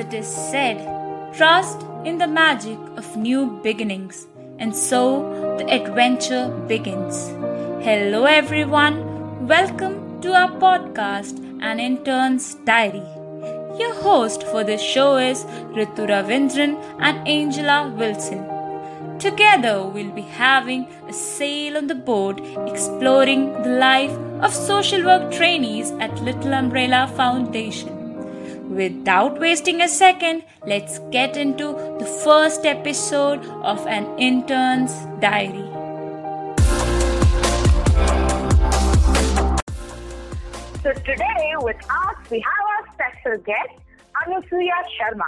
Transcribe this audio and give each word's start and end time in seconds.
it 0.00 0.14
is 0.14 0.26
said, 0.26 0.78
trust 1.34 1.82
in 2.06 2.16
the 2.16 2.26
magic 2.26 2.78
of 2.96 3.16
new 3.18 3.60
beginnings, 3.62 4.26
and 4.58 4.74
so 4.74 5.00
the 5.58 5.66
adventure 5.70 6.48
begins. 6.66 7.28
Hello, 7.86 8.24
everyone. 8.24 8.96
Welcome 9.46 10.22
to 10.22 10.32
our 10.32 10.52
podcast, 10.52 11.36
An 11.60 11.78
Intern's 11.78 12.54
Diary. 12.70 13.04
Your 13.78 13.94
host 13.94 14.42
for 14.44 14.64
this 14.64 14.80
show 14.80 15.18
is 15.18 15.44
Ritu 15.76 16.08
Ravindran 16.14 16.74
and 16.98 17.28
Angela 17.28 17.78
Wilson. 17.90 18.42
Together, 19.18 19.84
we'll 19.84 20.12
be 20.12 20.28
having 20.40 20.86
a 21.08 21.12
sail 21.12 21.76
on 21.76 21.88
the 21.88 21.94
boat 21.94 22.40
exploring 22.66 23.52
the 23.62 23.76
life 23.86 24.18
of 24.40 24.54
social 24.54 25.04
work 25.04 25.30
trainees 25.30 25.90
at 26.00 26.22
Little 26.22 26.54
Umbrella 26.54 27.06
Foundation. 27.16 27.99
Without 28.70 29.40
wasting 29.40 29.82
a 29.82 29.88
second, 29.88 30.44
let's 30.64 31.00
get 31.10 31.36
into 31.36 31.72
the 31.98 32.06
first 32.24 32.64
episode 32.64 33.44
of 33.64 33.84
An 33.88 34.06
Intern's 34.16 34.94
Diary. 35.18 35.66
So 40.84 40.92
today 41.02 41.54
with 41.58 41.82
us 41.90 42.30
we 42.30 42.38
have 42.38 42.64
our 42.70 42.94
special 42.94 43.38
guest 43.42 43.74
Anusuya 44.22 44.78
Sharma, 44.94 45.26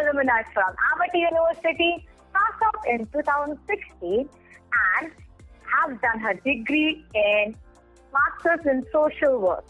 alumni 0.00 0.42
from 0.52 0.74
Amity 0.92 1.20
University, 1.20 2.04
passed 2.34 2.62
out 2.64 2.88
in 2.88 3.06
2016 3.12 4.28
and 4.98 5.12
has 5.62 6.00
done 6.00 6.18
her 6.18 6.34
degree 6.34 7.04
in 7.14 7.54
Masters 8.12 8.66
in 8.66 8.84
Social 8.92 9.38
Work. 9.38 9.66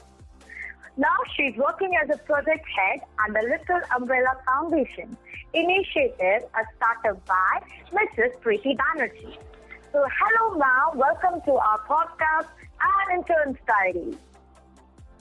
Now 0.97 1.17
she's 1.35 1.57
working 1.57 1.93
as 2.03 2.11
a 2.11 2.19
project 2.25 2.67
head 2.69 3.01
under 3.25 3.41
Little 3.41 3.81
Umbrella 3.97 4.37
Foundation, 4.45 5.17
initiative 5.55 6.43
a 6.53 6.63
startup 6.77 7.25
by 7.25 7.61
Mrs. 7.93 8.39
Preeti 8.43 8.77
Banerjee. 8.77 9.39
So 9.91 10.05
hello 10.21 10.59
ma'am, 10.59 10.99
welcome 10.99 11.41
to 11.47 11.53
our 11.53 11.79
podcast 11.89 12.49
and 12.83 13.19
Intern's 13.19 13.57
Diary. 13.67 14.19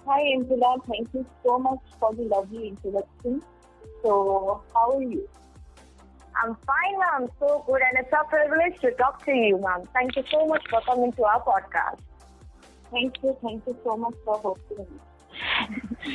Hi 0.06 0.20
Angela, 0.20 0.76
thank 0.90 1.08
you 1.14 1.26
so 1.46 1.58
much 1.58 1.80
for 2.02 2.14
the 2.16 2.24
lovely 2.24 2.68
introduction. 2.68 3.42
So, 4.04 4.62
how 4.74 4.98
are 4.98 5.02
you? 5.02 5.30
I'm 6.44 6.58
fine, 6.68 7.00
ma'am. 7.00 7.30
So 7.40 7.64
good, 7.68 7.82
and 7.82 8.04
it's 8.04 8.12
a 8.12 8.28
privilege 8.28 8.80
to 8.82 8.92
talk 8.92 9.24
to 9.26 9.32
you, 9.32 9.58
ma'am. 9.58 9.88
Thank 9.94 10.18
you 10.18 10.24
so 10.30 10.46
much 10.48 10.64
for 10.70 10.82
coming 10.82 11.14
to 11.14 11.24
our 11.24 11.42
podcast. 11.44 12.00
Thank 12.90 13.24
you, 13.24 13.38
thank 13.42 13.64
you 13.68 13.78
so 13.86 13.96
much 13.96 14.16
for 14.26 14.36
hosting 14.40 14.80
me. 14.80 15.00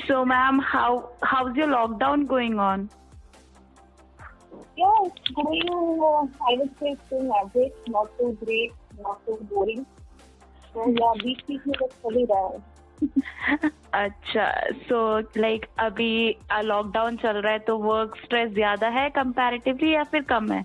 So, 0.06 0.24
ma'am, 0.24 0.58
how 0.58 1.10
how's 1.22 1.56
your 1.56 1.68
lockdown 1.68 2.26
going 2.26 2.58
on? 2.58 2.88
Yeah, 4.76 4.96
it's 5.04 5.28
going, 5.30 5.68
uh, 5.70 6.26
I 6.48 6.56
would 6.58 6.70
say 6.80 6.90
it's 6.90 7.10
going 7.10 7.30
average, 7.40 7.72
not 7.88 8.10
too 8.18 8.36
great, 8.44 8.72
not 9.00 9.24
too 9.26 9.38
boring. 9.50 9.86
So, 10.74 10.88
yeah, 10.88 11.12
बीच 11.22 11.44
बीच 11.48 11.66
में 11.66 11.76
बस 11.82 11.94
चल 12.02 12.16
ही 12.16 12.24
रहा 12.30 12.48
है 12.48 13.70
अच्छा 13.94 14.50
so 14.88 14.98
like 15.36 15.66
अभी 15.78 16.12
lockdown 16.64 17.16
चल 17.16 17.36
रहा 17.36 17.52
है 17.52 17.58
तो 17.68 17.76
वर्क 17.78 18.16
स्ट्रेस 18.24 18.52
ज़्यादा 18.52 18.88
है 18.88 19.08
कंपैरेटिवली 19.10 19.94
या 19.94 20.02
फिर 20.12 20.22
कम 20.32 20.50
है 20.52 20.64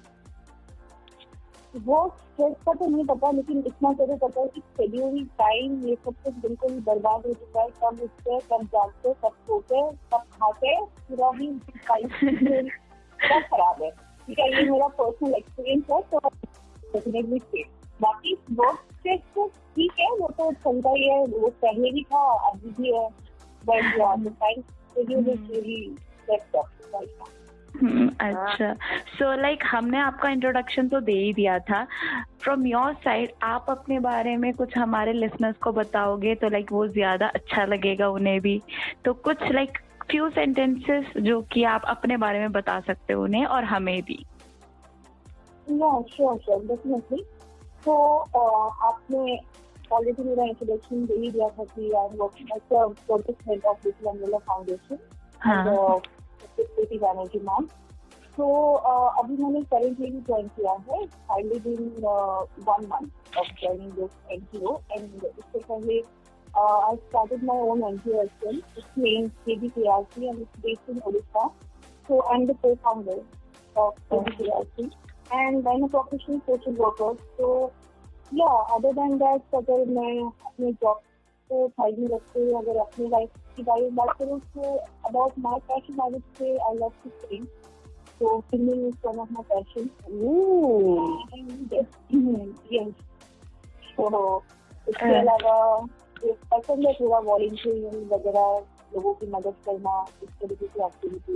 वो 1.73 1.97
स्ट्रेस 2.09 2.55
का 2.65 2.73
तो 2.73 2.85
नहीं 2.87 3.03
पता 3.05 3.29
लेकिन 3.31 3.63
इतना 3.67 3.91
ज़रूर 3.93 4.17
पता 4.17 4.41
है 4.41 4.47
कि 4.55 4.61
शेड्यूल 4.77 5.23
टाइम 5.39 5.75
ये 5.87 5.95
सब 5.95 6.15
कुछ 6.23 6.33
बिल्कुल 6.41 6.79
बर्बाद 6.87 7.25
हो 7.27 7.33
चुका 7.33 7.61
है। 7.61 7.67
कब 7.83 8.01
उठते 8.03 8.39
कब 8.49 8.65
जागते 8.73 9.13
कब 9.23 9.33
सोते 9.47 9.81
कब 10.13 10.23
खाते 10.33 10.75
पूरा 10.81 11.31
ही 11.37 11.47
पूरा 11.87 13.39
खराब 13.39 13.81
है। 13.83 13.91
ठीक 14.27 14.39
है 14.39 14.49
ये 14.55 14.69
मेरा 14.69 14.87
पर्सनल 14.99 15.33
एक्सपीरियंस 15.35 15.83
है 15.91 16.01
तो 16.11 16.19
डेफिनेटली 16.93 17.63
बाकी 17.99 18.33
वर्क 18.51 18.79
स्ट्रेस 18.93 19.19
तो 19.35 19.47
ठीक 19.75 19.99
है 19.99 20.09
वो 20.19 20.27
तो 20.37 20.51
चलता 20.53 20.89
ही 20.89 21.09
है। 21.09 21.23
वो 21.25 21.47
पहले 21.61 21.91
भी 21.91 22.03
था 22.11 22.23
अभी 22.49 22.69
भी 22.81 22.95
है। 22.97 23.07
But 23.63 23.83
time 24.39 24.61
schedule 24.61 25.29
is 25.29 25.51
really 25.51 25.95
set 26.27 26.55
up 26.55 26.69
right 26.93 27.15
now 27.19 27.40
अच्छा। 27.83 28.73
सो 29.17 29.33
लाइक 29.41 29.63
हमने 29.65 29.97
आपका 29.99 30.29
इंट्रोडक्शन 30.29 30.87
तो 30.87 30.99
दे 30.99 31.13
ही 31.13 31.33
दिया 31.33 31.57
था। 31.59 31.83
फ्रॉम 32.41 32.65
योर 32.67 32.93
साइड 33.03 33.31
आप 33.43 33.65
अपने 33.69 33.99
बारे 33.99 34.35
में 34.37 34.53
कुछ 34.53 34.77
हमारे 34.77 35.13
लिसनर्स 35.13 35.57
को 35.57 35.71
बताओगे 35.71 36.35
तो 36.35 36.49
लाइक 36.49 36.65
like, 36.65 36.75
वो 36.75 36.87
ज़्यादा 36.87 37.27
अच्छा 37.27 37.65
लगेगा 37.65 38.09
उन्हें 38.09 38.39
भी। 38.41 38.61
तो 39.05 39.13
कुछ 39.13 39.51
लाइक 39.51 39.77
फ्यू 40.11 40.29
सेंटेंसेस 40.29 41.13
जो 41.17 41.41
कि 41.41 41.63
आप 41.63 41.81
अपने 41.87 42.17
बारे 42.17 42.39
में 42.39 42.51
बता 42.51 42.79
सकते 42.79 43.13
हो 43.13 43.23
उन्हें 43.23 43.45
और 43.45 43.63
हमें 43.63 44.01
भी। 44.01 44.25
श्योर 45.67 46.37
श्योर 46.37 46.65
डेफिनेटली 46.67 47.23
तो 47.85 47.93
आपने 48.27 49.37
ऑलरेडी 49.91 50.23
मेरा 50.23 50.43
इंट्रोडक्शन 50.43 51.05
दे 51.05 51.13
ही 51.13 51.29
दिया 51.31 51.47
था 51.49 51.63
कि 51.63 51.91
I 51.91 52.05
am 52.05 52.15
working 52.17 52.49
as 52.55 52.77
a 52.77 52.85
project 53.07 53.47
head 53.49 53.65
of 53.65 53.85
little 53.85 54.07
umbrella 54.09 54.37
foundation 54.47 54.97
Preeti 56.49 56.97
Banerjee 56.97 57.39
ma'am 57.49 57.67
तो 58.37 58.49
अभी 58.73 59.37
मैंने 59.37 59.61
करेंटली 59.73 60.09
भी 60.11 60.19
ज्वाइन 60.19 60.47
किया 60.57 60.71
है 60.89 61.03
hardly 61.31 61.59
been 61.59 61.89
one 62.69 62.85
month 62.93 63.37
of 63.39 63.53
joining 63.61 63.91
this 63.91 64.31
NGO 64.31 64.77
and 64.91 65.25
इससे 65.25 65.59
पहले 65.59 65.99
I 66.59 66.95
started 66.95 67.43
my 67.43 67.59
own 67.71 67.83
an 67.83 67.89
NGO 67.89 68.21
as 68.21 68.29
well 68.45 68.61
its 68.77 68.97
name 68.97 69.27
KBKRC 69.45 70.27
and 70.27 70.39
it's 70.39 70.59
based 70.59 70.89
in 70.89 71.01
Odisha 71.07 71.49
so 72.09 72.21
I'm 72.29 72.45
the 72.45 72.53
co-founder 72.55 73.19
of 73.75 73.93
KBKRC 74.09 74.91
and 75.31 75.67
I'm 75.67 75.83
a 75.83 75.87
professional 75.87 76.41
social 76.45 76.73
worker. 76.73 77.13
So 77.37 77.71
yeah, 78.31 78.57
other 78.69 78.91
than 78.93 79.17
that, 79.19 79.41
अगर 79.53 79.85
मैं 79.89 80.13
अपने 80.45 80.71
job 80.73 80.99
को 81.49 81.67
में 81.79 82.07
रखते 82.07 82.51
अगर 82.55 82.79
अपनी 82.79 83.07
life 83.07 83.37
की 83.55 83.63
बारे 83.63 83.81
में 83.81 83.95
बात 83.95 84.15
करूँ 84.19 84.39
तो 84.39 84.75
about 85.11 85.39
my 85.47 85.59
passion 85.71 86.01
I 86.05 86.11
would 86.11 86.23
say 86.37 86.55
I 86.57 86.77
love 86.77 86.93
to 87.03 87.09
sing 87.25 87.47
So 88.21 88.43
singing 88.51 88.81
is 88.87 88.93
one 89.01 89.19
of 89.19 89.31
my 89.31 89.41
passions. 89.49 89.89
And 91.37 91.71
yes. 92.69 92.91
So 93.95 94.43
इसके 94.89 95.15
अलावा 95.19 95.55
ये 96.25 96.33
पसंद 96.51 96.85
है 96.87 96.93
थोड़ा 96.99 97.19
वॉलंटियरिंग 97.29 98.11
वगैरह 98.11 98.45
लोगों 98.93 99.13
की 99.13 99.27
मदद 99.31 99.55
करना 99.65 99.93
इस 100.23 100.29
तरीके 100.41 100.67
की 100.67 100.83
एक्टिविटी 100.85 101.35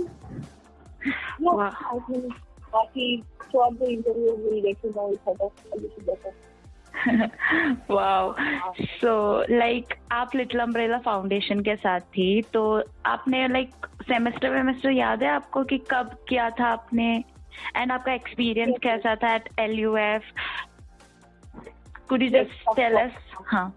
Wow. 1.42 1.58
आई 1.60 1.98
थिंक 2.08 2.32
बाकी 2.72 3.08
throughout 3.42 3.78
the 3.80 3.90
interview 3.96 4.36
we'll 4.44 4.62
get 4.62 4.80
to 4.82 4.92
know 4.94 5.08
each 5.12 5.28
other 5.32 5.50
a 5.72 5.76
little 5.76 6.06
better. 6.06 6.32
Wow 7.90 8.34
so 8.80 9.44
like 9.56 9.94
आप 10.12 10.30
लिटिल 10.34 10.60
अम्ब्रेला 10.60 10.98
फाउंडेशन 10.98 11.60
के 11.60 11.76
साथ 11.76 12.00
थी 12.00 12.42
तो 12.42 12.82
आपने 13.06 13.48
लाइक 13.48 13.86
सेमेस्टर 14.02 14.50
वेमेस्टर 14.50 14.90
याद 14.90 15.22
है 15.22 15.28
आपको 15.28 15.64
कि 15.64 15.78
कब 15.78 16.18
किया 16.28 16.50
था 16.50 16.66
आपने? 16.66 17.24
एंड 17.76 17.92
आपका 17.92 18.12
एक्सपीरियंस 18.12 18.74
कैसा 18.82 19.14
था 19.14 19.34
at 19.34 19.48
L 19.58 19.78
U 19.78 19.96
F 19.96 20.22
could 22.08 22.22
you 22.22 22.30
just 22.30 22.76
tell 22.76 22.96
us 22.96 23.12
हाँ। 23.46 23.76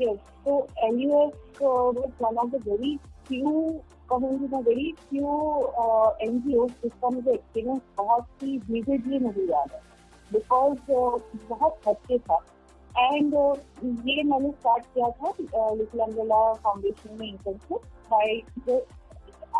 Yes. 0.00 0.16
So 0.44 0.68
LUS 0.92 1.32
uh, 1.60 1.90
was 1.96 2.10
one 2.18 2.38
of 2.38 2.50
the 2.50 2.58
very 2.58 2.98
few 3.28 3.80
कहूँगी 4.10 4.48
मैं 4.48 4.62
very 4.62 4.94
few 5.10 5.26
uh, 5.82 6.32
NGOs 6.32 6.70
जिसका 6.82 7.08
मुझे 7.08 7.32
एक्सपीरियंस 7.32 7.80
बहुत 7.98 8.28
ही 8.42 8.58
vividly 8.58 9.20
मुझे 9.20 9.52
याद 9.52 9.72
है। 9.72 9.95
बिकॉज़ 10.32 10.78
बहुत 11.48 11.80
हटके 11.88 12.18
था। 12.18 12.38
एंड 12.90 13.34
ये 14.08 14.22
मैंने 14.22 14.50
स्टार्ट 14.50 14.84
किया 14.94 15.08
था 15.10 15.32
लिटिल 15.72 16.00
अम्ब्रेला 16.00 16.52
फाउंडेशन 16.62 17.18
में 17.18 17.26
internship 17.28 17.80
by 18.10 18.40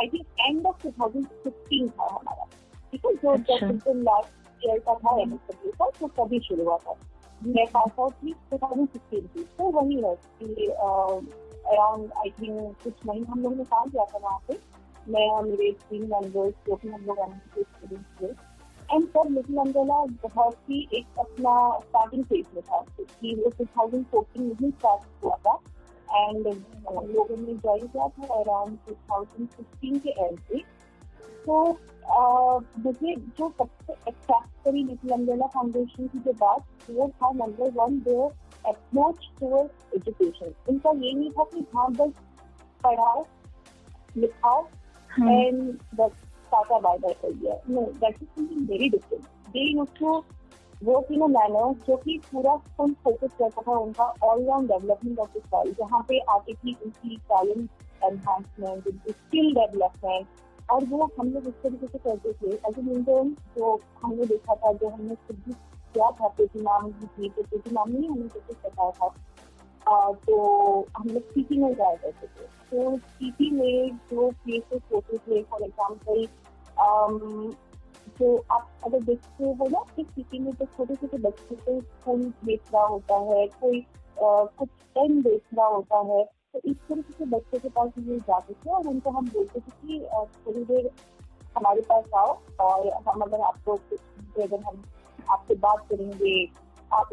I 0.00 0.08
think 0.08 0.26
end 0.40 0.66
of 0.66 0.86
2016 0.86 1.88
था 1.88 2.08
हमारा। 2.12 2.44
ठीक 2.92 3.06
है? 3.06 3.12
जो 3.12 3.36
जब 3.36 3.52
अच्छा। 3.52 3.66
बिल्कुल 3.66 4.02
लास्ट 4.04 4.64
ईयर 4.64 4.78
का 4.78 4.94
था 4.94 5.16
एमएसडब्ल्यू 5.20 5.72
का 5.78 5.90
तो 6.00 6.08
तभी 6.16 6.38
शुरू 6.46 6.64
हुआ 6.64 6.76
था। 6.86 6.94
मैं 7.40 7.66
पास 7.72 8.00
आउट 8.00 8.12
थी 8.22 8.32
2016 8.52 9.26
की 9.34 9.42
तो 9.58 9.70
वही 9.70 10.02
है 10.02 10.14
कि 10.38 10.66
अराउंड 10.66 12.12
आई 12.18 12.30
थिंक 12.40 12.74
कुछ 12.84 13.06
महीने 13.06 13.26
हम 13.30 13.42
लोगों 13.42 13.56
ने 13.56 13.64
काम 13.64 13.88
किया 13.90 14.04
था 14.04 14.18
वहाँ 14.18 14.38
पे। 14.48 14.58
मैं 15.08 15.28
और 15.30 15.44
मेरे 15.44 15.70
टीम 15.90 16.02
मेंबर्स 16.10 16.54
जो 16.68 16.74
भी 16.74 16.88
हम 16.88 17.04
लोग 17.06 17.18
एम 17.18 17.24
एमएसडब्ल्यू 17.24 17.64
स्टूडेंट्स 17.64 18.10
थे 18.22 18.45
एंड 18.92 19.06
सर 19.08 19.28
लिटिल 19.30 19.56
अम्ब्रेला 19.58 20.04
बहुत 20.22 20.56
ही 20.70 20.86
एक 20.94 21.18
अपना 21.18 21.54
स्टार्टिंग 21.78 22.24
फ़ेज़ 22.24 22.54
में 22.54 22.62
था 22.62 22.80
क्योंकि 22.96 23.34
वो 23.34 23.50
टू 23.58 23.64
थाउज़ेंड 23.64 24.04
फोर्टीन 24.12 24.42
में 24.46 24.54
ही 24.60 24.70
स्टार्ट 24.70 25.24
हुआ 25.24 25.36
था। 25.46 25.58
एंड 26.08 26.46
लोगों 26.46 27.36
ने 27.36 27.54
ज्वाइन 27.54 27.86
किया 27.86 28.08
था 28.08 28.34
अराउंड 28.34 28.78
टू 28.86 28.94
थाउज़ेंड 29.10 29.48
फिफ्टीन 29.48 29.98
के 29.98 30.10
एंड 30.10 30.38
से 30.40 30.62
तो 31.46 31.56
मुझे 32.84 33.14
जो 33.38 33.48
सबसे 33.48 33.92
अट्रैक्ट 33.92 34.64
करी 34.64 34.82
लिटिल 34.84 35.10
अम्ब्रेला 35.12 35.46
फाउंडेशन 35.54 36.06
की 36.08 36.18
जो 36.18 36.32
बात 36.40 36.90
वो 36.90 37.08
था 37.22 37.30
number 37.34 37.70
one 37.76 37.98
their 38.00 38.68
approach 38.68 39.28
towards 39.40 39.94
education 39.96 40.54
इनका 40.70 40.90
ये 40.90 41.12
नहीं 41.12 41.30
था 41.30 41.44
कि 41.54 41.64
हाँ 41.76 41.90
बस 41.92 42.12
पढ़ाओ 42.84 43.24
लिखाओ 44.16 44.62
एंड 45.10 45.78
बस 45.94 46.12
टाटा 46.52 46.78
बाय 46.78 46.98
बाय 46.98 47.12
कर 47.22 47.32
दिया 47.32 47.58
no 47.70 47.82
that 48.04 48.22
is 48.22 48.28
something 48.28 48.68
very 48.70 48.88
different 48.90 49.24
they 49.48 49.66
उसको 49.82 50.16
वर्क 50.82 51.12
इन 51.12 51.20
अ 51.20 51.26
मैनर 51.34 51.72
जो 51.86 51.96
कि 51.96 52.18
पूरा 52.32 52.54
फुल 52.76 52.92
फोकस 53.04 53.30
करता 53.38 53.62
था 53.62 53.78
उनका 53.78 54.04
all round 54.24 54.68
development 54.68 55.18
of 55.18 55.38
the 55.38 55.42
child 55.44 55.76
जहाँ 55.78 56.00
पे 56.08 56.18
आती 56.30 56.54
थी 56.54 56.76
उनकी 56.84 57.16
टैलेंट 57.32 57.68
एनहांसमेंट 58.02 58.86
उनकी 58.86 59.12
स्किल 59.12 59.52
डेवलपमेंट 59.54 60.26
और 60.68 60.84
वो 60.84 61.04
हम 61.20 61.28
लोग 61.32 61.46
इस 61.48 61.54
तरीके 61.62 61.86
से 61.86 61.98
करते 61.98 62.32
थे। 62.32 62.52
एज 62.68 62.78
एन 62.78 62.88
इंटर्न 62.92 63.30
जो 63.56 63.74
हमने 64.04 64.26
देखा 64.26 64.54
था, 64.54 64.72
जो 64.72 64.88
हमने 64.88 65.14
खुद 65.14 65.36
भी 65.46 65.52
किया 65.52 66.10
था 66.10 66.28
पेटी 66.38 66.60
नाम 66.60 66.90
की 66.92 67.28
तो 67.28 67.42
पेटी 67.42 67.70
नाम 67.70 67.90
नहीं 67.90 68.08
हमें 68.08 68.28
कुछ 68.28 68.56
बताया 68.66 68.90
था। 68.90 69.08
तो 69.88 70.36
हम 70.96 71.08
लोग 71.08 71.22
सीपी 71.24 71.58
में 71.58 71.72
जाया 71.74 71.94
करते 71.96 72.26
थे 72.26 72.46
तो। 72.70 72.96
सीपी 72.98 73.50
में 73.50 73.96
जो 74.10 74.30
प्लेसेस 74.44 74.82
होते 74.92 75.18
थे 75.18 75.42
फॉर 75.42 75.62
एग्ज़ाम्पल 75.62 76.26
तो 78.18 78.36
आप 78.52 78.68
अगर 78.86 79.00
देखते 79.02 79.44
हो 79.44 79.68
ना, 79.68 79.82
कि 79.96 80.02
सिटी 80.04 80.38
में 80.38 80.52
तो 80.54 80.64
छोटे 80.66 80.94
छोटे 80.94 81.18
बच्चे 81.18 81.54
को 81.56 81.80
फूल 82.04 82.22
बेच 82.44 82.60
रहा 82.74 82.84
होता 82.86 83.16
है, 83.30 83.46
कोई 83.60 83.84
कुछ 84.18 84.68
पेन 84.94 85.20
बेच 85.22 85.42
रहा 85.54 85.66
होता 85.66 85.98
है 86.12 86.24
तो 86.24 86.60
इस 86.64 86.76
तरीके 86.88 87.12
से 87.12 87.24
बच्चों 87.30 87.58
के 87.58 87.68
पास 87.68 87.90
ये 87.98 88.18
जाते 88.20 88.54
थे 88.54 88.70
और 88.70 88.86
उनको 88.88 89.10
हम 89.10 89.26
बोलते 89.28 89.60
थे 89.60 89.70
कि 89.70 90.06
थोड़ी 90.46 90.64
देर 90.64 90.90
हमारे 91.56 91.80
पास 91.90 92.04
आओ 92.16 92.38
और 92.60 92.88
हम 93.08 93.20
अगर 93.20 93.40
आपको 93.42 93.74
अगर 93.74 94.60
हम 94.60 94.82
आपसे 95.30 95.54
बात 95.54 95.86
करेंगे 95.90 96.44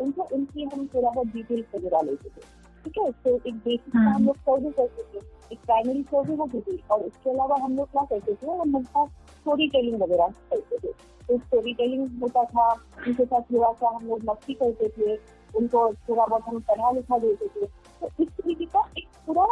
उनको, 0.01 0.23
उनकी 0.23 0.63
हम 0.63 0.85
थोड़ा 0.87 1.09
बहुत 1.09 1.27
डिटेल्स 1.27 1.75
वगैरह 1.75 2.01
लेते 2.01 2.29
थे। 2.29 2.41
ठीक 2.85 2.97
है? 2.97 3.11
तो 3.11 3.35
एक 3.47 3.55
बेसिक 3.55 3.95
हम 3.95 4.07
हाँ। 4.07 4.19
लोग 4.19 4.37
सर्वे 4.37 4.71
करते 4.71 5.03
थे 5.13 5.25
एक 5.51 5.59
प्राइमरी 5.65 6.01
सर्वे 6.03 6.35
होती 6.35 6.61
थी 6.61 6.81
और 6.91 7.01
उसके 7.01 7.29
अलावा 7.29 7.57
हम 7.63 7.77
लोग 7.77 7.91
क्या 7.91 8.03
करते 8.03 8.33
थे? 8.33 8.51
हम 8.51 8.75
उनका 8.75 9.05
स्टोरी 9.05 9.67
टेलिंग 9.69 10.01
वगैरह 10.01 10.27
करते 10.51 10.77
थे। 10.77 10.91
तो 11.27 11.37
स्टोरी 11.37 11.73
टेलिंग 11.73 12.21
होता 12.23 12.43
था 12.45 12.71
उनके 13.07 13.25
साथ 13.25 13.41
थोड़ा 13.51 13.71
सा 13.71 13.95
हम 13.95 14.07
लोग 14.07 14.23
मस्ती 14.29 14.53
करते 14.53 14.89
थे 14.97 15.15
उनको 15.57 15.91
थोड़ा 16.09 16.25
बहुत 16.25 16.43
हम 16.47 16.59
पढ़ा 16.69 16.91
लिखा 16.91 17.17
देते 17.17 17.47
थे। 17.47 17.65
तो 18.01 18.09
इस 18.23 18.29
तरीके 18.29 18.65
का 18.65 18.87
एक 18.97 19.07
पूरा 19.27 19.45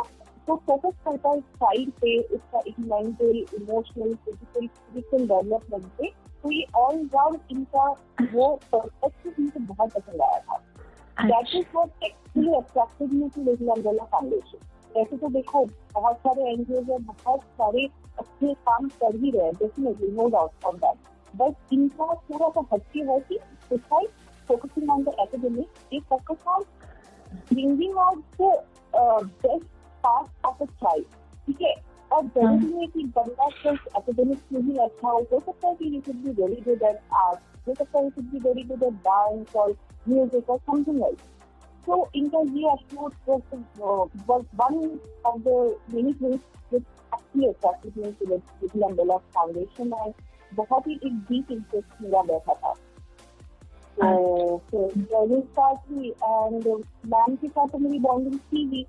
तो 0.48 0.56
फोकस 0.68 0.96
करता 1.06 1.30
है 1.30 1.40
साइड 1.40 1.90
पे 2.02 2.18
उसका 2.36 2.60
एक 2.68 2.80
mental 2.80 3.38
emotional 3.60 4.14
physical 4.16 4.68
physical 4.68 5.28
development 5.28 5.86
पे 5.98 6.08
तो 6.44 6.52
ये 6.52 6.66
ऑल 6.76 7.06
राउंड 7.16 7.40
इनका 7.52 7.86
वो 8.34 8.48
परस्पेक्टिव 8.72 9.34
मुझे 9.40 9.60
बहुत 9.60 9.92
पसंद 9.92 10.22
आया 10.22 10.40
था। 10.40 10.60
That 11.26 11.56
is 11.56 11.66
what 11.76 12.04
actually 12.04 12.54
attracted 12.56 13.14
me 13.14 13.30
to 13.36 13.44
little 13.44 13.70
umbrella 13.70 14.04
foundation 14.12 14.68
वैसे 14.96 15.18
तो 15.18 15.28
देखो, 15.30 15.64
बहुत 15.94 16.18
सारे 16.18 16.52
एनजीओ 16.52 16.82
है 16.90 16.98
बहुत 17.00 17.44
सारे 17.60 17.86
अच्छे 18.20 18.54
काम 18.70 18.88
कर 19.02 19.16
ही 19.16 19.32
रहे 19.32 19.44
हैं 19.46 19.54
definitely 19.60 20.08
no 20.16 20.28
doubt 20.30 20.66
on 20.66 20.78
that 20.78 21.10
but 21.34 21.74
इनका 21.74 22.14
थोड़ा 22.30 22.50
सा 22.50 22.64
हटके 22.74 23.00
है 23.12 23.20
कि 23.30 23.38
decide 23.70 24.10
focusing 24.50 24.90
on 24.92 25.04
the 25.04 25.16
academic 25.20 25.80
they 25.92 26.00
focus 26.12 26.50
on 26.54 26.66
bringing 27.52 27.98
out 28.06 28.42
the 28.42 28.52
best 28.94 29.66
part 30.04 30.46
of 30.46 30.64
a 30.64 30.66
child 30.66 31.06
ठीक 31.46 31.62
है? 31.62 31.74
और 32.12 32.26
ज़रूरी 32.26 32.74
नहीं 32.74 32.88
कि 32.88 33.04
बंदा 33.18 33.48
सिर्फ़ 33.50 33.88
एकेडमिक्स 33.98 34.52
में 34.54 34.62
ही 34.62 34.78
अच्छा 34.86 35.10
हो 35.10 35.20
हो 35.34 35.40
सकता 35.40 35.68
है 35.68 35.76
कि 35.76 35.96
you 35.96 36.02
should 36.06 36.24
be 36.24 36.32
very 36.42 36.62
good 36.68 36.82
at 36.90 37.00
art 37.24 37.68
हो 37.68 37.74
सकता 37.74 38.00
है 38.00 38.06
you 38.06 38.10
should 38.10 38.32
be 38.32 38.40
very 38.48 38.64
good 38.70 38.84
at 38.84 38.94
dance 39.10 39.56
और 39.56 39.76
म्यूज़िक 40.10 40.50
और 40.50 40.58
समथिंग 40.60 41.04
एल्स 41.04 41.30
So 41.88 41.96
इनका 42.16 42.40
ये 42.56 42.70
approach 42.70 43.14
the 45.46 45.56
many 45.94 46.12
things 46.14 46.42
which 46.72 46.84
actually 47.14 47.48
attracted 47.48 47.96
me 47.96 48.12
to 48.20 48.26
the 48.26 48.38
Little 48.62 48.84
Umbrella 48.88 49.18
Foundation 49.38 49.94
बहुत 50.56 50.88
ही 50.88 50.94
एक 50.94 51.14
डीप 51.30 51.52
इंटरेस्ट 51.52 52.02
मेरा 52.02 52.22
बैठा 52.24 52.54
था। 52.54 52.74
तो 53.98 54.88
हुई 55.90 56.10
एंड 56.10 56.68
मैम 57.14 57.36
के 57.36 57.48
साथ 57.48 57.68
तो 57.68 57.78
मेरी 57.78 58.00
बॉन्डिंग 58.00 58.40
थी 58.40 58.66
भी 58.70 58.86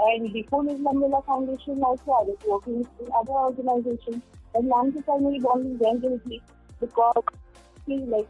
and 0.00 0.32
before 0.32 0.62
miss 0.64 0.80
umbrella 0.80 1.18
foundation 1.26 1.82
also 1.82 2.12
I 2.12 2.24
was 2.24 2.48
working 2.48 2.84
in 3.00 3.10
other 3.20 3.32
organisation 3.32 4.20
and 4.56 4.64
ma'am 4.64 4.90
के 4.90 5.00
साथ 5.00 5.20
मेरी 5.20 5.40
बॉन्डिंग 5.40 5.82
वेरी 5.82 6.08
गुड 6.08 6.20
थी 6.20 6.40
because 6.80 7.90
like 7.90 8.26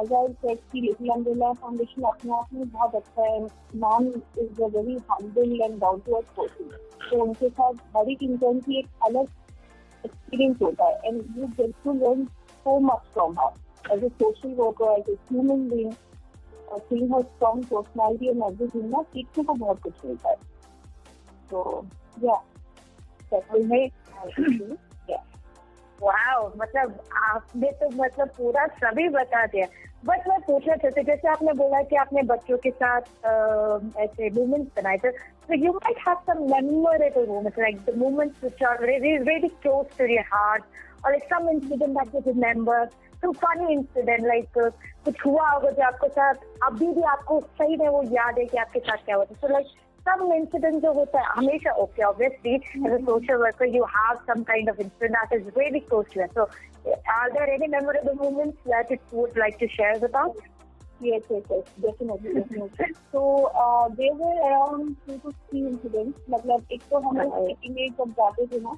as 0.00 0.10
I 0.16 0.18
said, 0.42 0.58
कि 0.72 0.80
लिटिल 0.80 1.08
अम्ब्रेला 1.10 1.52
फाउंडेशन 1.52 2.02
अपने 2.08 2.32
आप 2.32 2.52
में 2.54 2.68
बहुत 2.70 2.94
अच्छा 2.94 3.22
है 3.22 3.40
ma'am 3.84 4.08
is 4.42 4.62
a 4.62 4.66
very 4.74 4.96
humble 5.10 5.60
and 5.62 5.78
down 5.80 6.00
to 6.06 6.14
earth 6.14 6.26
person 6.36 6.70
तो 7.10 7.22
उनके 7.22 7.48
साथ 7.48 7.86
हर 7.96 8.10
एक 8.10 8.22
इंटर्न 8.22 8.60
की 8.66 8.78
एक 8.78 8.86
अलग 9.06 9.28
एक्सपीरियंस 10.04 10.62
होता 10.62 10.88
है 10.88 11.00
and 11.04 11.38
you 11.38 11.46
get 11.46 11.74
to 11.84 11.92
learn 12.04 12.24
so 12.24 12.78
much 12.80 13.10
from 13.14 13.34
her 13.38 13.56
as 13.84 14.02
a 14.02 14.10
social 14.20 14.50
worker, 14.50 14.92
as 14.98 15.08
a 15.08 15.16
human 15.28 15.68
being, 15.68 15.96
uh, 16.72 16.78
seeing 16.88 17.08
her 17.08 17.22
strong 17.36 17.64
personality 17.64 18.28
and 18.28 18.42
everything, 18.42 18.90
ना 18.90 19.02
सीखने 19.02 19.44
को 19.44 19.54
बहुत 19.54 19.82
कुछ 19.82 20.04
मिलता 20.04 20.30
है। 20.30 20.36
तो 21.50 21.86
या 22.24 22.40
वाह 26.02 26.40
मतलब 26.56 27.00
आपने 27.16 27.70
तो 27.80 27.88
मतलब 28.02 28.28
पूरा 28.36 28.66
सभी 28.82 29.08
बता 29.08 29.46
दिया 29.46 29.66
बट 30.04 30.28
मैं 30.28 30.38
पूछना 30.46 30.76
चाहती 30.76 31.02
जैसे 31.02 31.28
आपने 31.28 31.52
बोला 31.60 31.82
कि 31.82 31.96
आपने 31.96 32.22
बच्चों 32.22 32.56
के 32.66 32.70
साथ 32.70 33.00
ऐसे 34.04 34.30
मूवमेंट्स 34.30 34.70
बनाए 34.76 34.98
थे 35.04 35.10
So 35.48 35.54
you 35.54 35.72
might 35.82 35.98
have 36.04 36.18
some 36.26 36.46
memorable 36.46 37.26
moments, 37.26 37.56
like 37.56 37.84
the 37.86 37.96
moments 37.96 38.42
which 38.42 38.60
are 38.60 38.78
really, 38.82 39.18
really 39.18 39.48
close 39.62 39.86
to 39.96 40.06
your 40.06 40.24
heart, 40.24 40.62
or 41.02 41.12
like 41.12 41.26
some 41.30 41.48
incident 41.48 41.94
that 41.94 42.12
you 42.12 42.22
remember. 42.26 42.88
some 43.20 43.34
funny 43.34 43.72
incident 43.74 44.22
like 44.22 44.56
uh, 44.56 44.70
कुछ 45.04 45.24
हुआ 45.26 45.48
होगा 45.50 45.70
जो 45.70 45.82
आपके 45.82 46.08
साथ 46.08 46.34
अभी 46.64 46.86
भी 46.94 47.02
आपको 47.12 47.40
सही 47.60 47.76
में 47.76 47.88
वो 47.88 48.02
याद 48.12 48.38
है 48.38 48.44
कि 48.44 48.56
आपके 48.56 48.80
साथ 48.80 49.04
क्या 49.04 49.16
होता 49.16 49.34
है 49.34 49.40
सो 49.40 49.48
लाइक 49.52 49.66
सम 50.08 50.32
इंसिडेंट 50.32 50.82
जो 50.82 50.92
होता 50.92 51.20
है 51.20 51.26
हमेशा 51.36 51.72
okay 51.84 52.02
obviously 52.02 52.54
as 52.54 52.92
a 52.92 52.98
social 53.04 53.42
worker 53.42 53.74
you 53.76 53.84
have 53.96 54.14
some 54.28 54.42
kind 54.52 54.70
of 54.70 54.80
incident 54.80 55.16
that 55.16 55.40
is 55.40 55.48
very 55.58 55.80
close 55.80 56.14
to 56.14 56.26
so 56.34 56.44
are 57.16 57.30
there 57.32 57.48
any 57.54 57.66
memorable 57.76 58.14
moments 58.22 58.68
that 58.68 58.92
it 58.92 59.00
would 59.14 59.38
like 59.38 59.56
to 59.60 59.66
share 59.80 60.04
about 60.04 60.46
Yes, 61.00 61.26
yes, 61.30 61.42
yes, 61.50 61.66
definitely. 61.82 62.40
so, 63.12 63.20
uh, 63.64 63.88
there 63.98 64.14
were 64.14 64.38
around 64.46 64.96
two 65.06 65.18
to 65.18 65.32
three 65.42 65.60
incidents. 65.66 66.16
मतलब 66.30 66.72
एक 66.72 66.82
तो 66.90 66.98
हमने 66.98 67.26
setting 67.28 67.74
में 67.74 67.92
जब 67.98 68.10
जाते 68.12 68.46
थे 68.46 68.60
ना, 68.60 68.72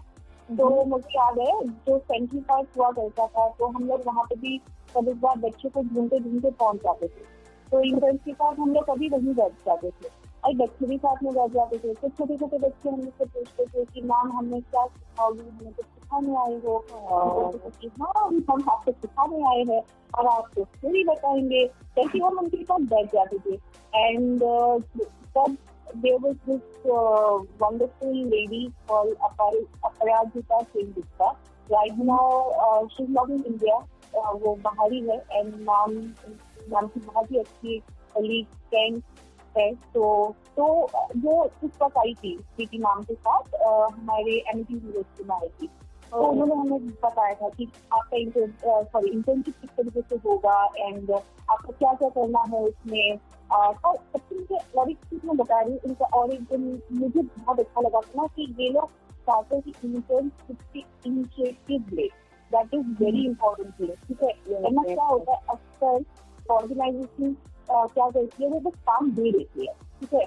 तो 0.49 0.85
मुझे 0.85 1.17
याद 1.17 1.39
है 1.39 1.55
जो 1.87 1.99
सेंट्रल 1.99 2.41
पार्क 2.41 2.67
हुआ 2.77 2.91
करता 2.91 3.27
था, 3.27 3.49
तो 3.59 3.67
हम 3.67 3.89
लोग 3.89 4.03
वहाँ 4.07 4.25
पे 4.25 4.37
भी 4.41 4.57
कभी 4.97 5.13
बार 5.23 5.39
बच्चों 5.39 5.71
को 5.71 5.83
ढूंढते 5.95 6.19
ढूंढते 6.19 6.51
पहुँच 6.51 6.77
जाते 6.77 7.09
थे। 7.09 7.25
तो 7.71 7.81
इंटरनेशनल 7.83 8.35
पार्क 8.35 8.61
हम 8.61 8.75
लोग 8.75 8.85
कभी 8.91 9.09
वहीं 9.09 9.35
बैठ 9.35 9.53
जाते 9.67 9.91
थे। 9.91 10.09
और 10.45 10.55
बच्चे 10.55 10.87
भी 10.87 10.99
साथ 10.99 11.17
में 11.23 11.35
बैठ 11.35 11.51
जाते 11.51 11.79
थे। 11.79 11.95
तो 11.95 12.09
छोटे 12.09 12.37
छोटे 12.37 12.59
बच्चे 12.59 12.91
हम 12.91 13.01
से 13.01 13.25
पूछते 13.25 13.65
थे 13.65 13.85
कि 13.85 14.01
मैम 14.01 14.33
हमने 14.33 14.61
क्या 14.61 14.87
सिखाओगी 14.87 15.41
हमें 15.41 15.73
कुछ 15.73 15.85
सिखाने 15.85 16.37
आए 16.37 16.61
हो। 16.61 16.85
हाँ। 16.93 18.29
हम 18.51 18.65
आपको 18.71 18.93
सिखाने 18.93 19.37
आए 19.37 19.77
हैं 19.77 19.83
और 20.19 20.27
आपको 20.27 20.65
स्टोरी 20.65 21.05
बताएँगे। 21.05 21.67
जैसे 21.67 22.19
हम 22.19 22.39
उनके 22.39 22.65
साथ 22.65 22.79
बैठ 22.79 23.07
जाते 23.07 23.39
थे। 23.39 23.55
एंड 23.95 24.41
तब 25.37 25.57
there 25.91 26.19
was 26.19 26.37
this 26.49 26.61
uh, 26.87 27.39
wonderful 27.63 28.15
lady 28.25 28.73
called 28.91 29.15
Apar- 29.29 29.67
Aparajita 29.87 30.59
Singh 30.63 30.93
Gupta. 30.93 31.29
Right 31.71 31.99
now, 31.99 32.43
uh, 32.65 32.83
she's 32.83 33.11
not 33.19 33.31
in 33.31 33.53
India. 33.53 33.79
Uh, 34.19 34.43
वो 34.43 34.55
बाहरी 34.55 35.01
है 35.01 35.25
एंड 35.33 35.55
नाम 35.55 35.93
नाम 36.69 36.87
की 36.87 37.01
बहुत 37.01 37.31
ही 37.31 37.39
अच्छी 37.39 37.79
कलीग 38.15 38.47
फ्रेंड 38.47 39.03
है 39.59 39.73
तो 39.95 40.05
तो 40.57 40.67
वो 41.17 41.43
उस 41.45 41.71
वक्त 41.83 41.99
आई 41.99 42.15
थी 42.15 42.37
प्रीति 42.57 42.79
नाम 42.79 43.03
के 43.03 43.15
साथ 43.15 43.55
हमारे 43.65 44.33
एम 44.55 44.63
टी 44.63 44.75
यूनिवर्सिटी 44.75 45.25
में 45.29 45.35
आई 45.37 45.49
थी। 45.61 45.69
तो 46.11 46.23
उन्होंने 46.27 46.55
हमें 46.55 46.87
बताया 47.03 47.35
था 47.35 47.49
कि 47.49 47.67
आपका 47.93 48.83
सॉरी 48.83 49.11
इंटर्नशिप 49.11 49.55
किस 49.61 49.71
तरीके 49.71 50.01
से 50.01 50.17
होगा 50.29 50.63
एंड 50.79 51.11
आपको 51.11 51.73
क्या 51.73 51.93
क्या 51.93 52.09
करना 52.09 52.45
है 52.53 52.63
उसमें। 52.63 53.19
और 53.51 53.75
सबसे 53.75 54.35
मुझे 54.35 54.59
और 54.79 54.91
एक 54.91 54.97
चीज़ 55.11 55.27
मैं 55.27 55.37
बता 55.37 55.61
रही 55.61 55.73
हूँ 55.73 55.81
इनका 55.87 56.07
और 56.19 56.33
एक 56.33 56.43
दिन 56.51 56.81
मुझे 56.93 57.23
बहुत 57.23 57.61
अच्छा 57.61 57.81
लगा 57.81 58.01
था 58.01 58.23
ना 58.23 58.27
कि 58.37 58.55
ये 58.61 58.69
लोग 58.71 58.89
चाहते 59.27 59.57
हैं 59.57 59.63
कि 59.63 59.89
इंटर्नशिप 59.89 60.59
की 60.73 60.85
इनिशिएटिव 61.07 61.95
ले। 61.97 62.09
That 62.51 62.75
is 62.75 62.87
very 63.03 63.25
important 63.27 63.73
thing 63.81 63.91
ठीक 64.09 64.23
है? 64.23 64.33
वरना 64.49 64.83
क्या 64.83 65.05
होता 65.05 65.33
है 65.33 65.39
अक्सर 65.51 66.53
ऑर्गेनाइजेशन 66.53 67.37
क्या 67.73 68.11
करती 68.11 68.45
है, 68.45 68.51
वो 68.51 68.61
बस 68.61 68.77
काम 68.77 69.11
दे 69.11 69.33
देती 69.33 69.67
है, 69.67 69.73
ठीक 70.01 70.15
है? 70.15 70.27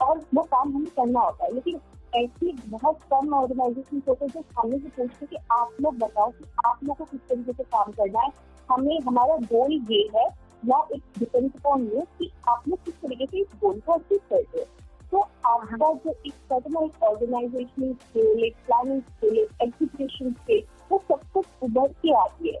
और 0.00 0.24
वो 0.34 0.42
काम 0.42 0.76
हमें 0.76 0.86
करना 0.86 1.20
होता 1.20 1.44
है, 1.44 1.54
लेकिन 1.54 1.80
ऐसी 2.14 2.52
बहुत 2.66 2.98
कम 3.12 3.34
ऑर्गेनाइजेशन 3.34 4.02
होते 4.08 4.24
हैं 4.24 4.32
जो 4.32 4.42
सामने 4.42 4.78
से 4.78 4.88
पूछते 4.88 5.26
कि 5.26 5.36
आप 5.50 5.70
लोग 5.80 5.98
बताओ 5.98 6.30
कि 6.30 6.44
आप 6.66 6.84
लोग 6.84 6.96
को 6.96 7.04
किस 7.04 7.20
तरीके 7.20 7.52
से 7.52 7.62
काम 7.62 7.92
करना 7.92 8.20
है। 8.20 8.30
हमें, 8.70 9.00
हमारा 9.00 9.36
गोल 9.36 9.72
ये 9.72 10.08
है, 10.16 10.26
या 10.64 10.86
इट 10.92 11.02
डिपेंड्स 11.18 11.56
अपॉन 11.56 11.82
यू 11.82 12.00
कि 12.18 12.30
आप 12.48 12.68
लोग 12.68 12.84
किस 12.84 12.94
तरीके 12.94 13.26
से 13.26 13.38
इस 13.38 13.46
गोल 13.60 13.80
को 13.80 13.92
अचीव 13.92 14.18
करते 14.30 14.58
हो। 14.58 14.64
तो 15.10 15.18
आपका 15.46 15.92
जो 15.92 16.10
एक 16.26 16.32
सर्टन 16.32 16.84
एक 16.84 17.02
ऑर्गेनाइजेशन 17.02 17.92
स्किल 17.92 18.44
एक 18.44 18.56
प्लानिंग 18.66 19.02
स्किल 19.02 19.38
एक 19.38 19.48
एग्जीक्यूशन 19.62 20.32
स्किल 20.32 20.62
वो 20.92 21.02
सब 21.08 21.20
कुछ 21.34 21.46
उभर 21.62 21.88
के 21.88 22.12
आती 22.12 22.48
है। 22.48 22.60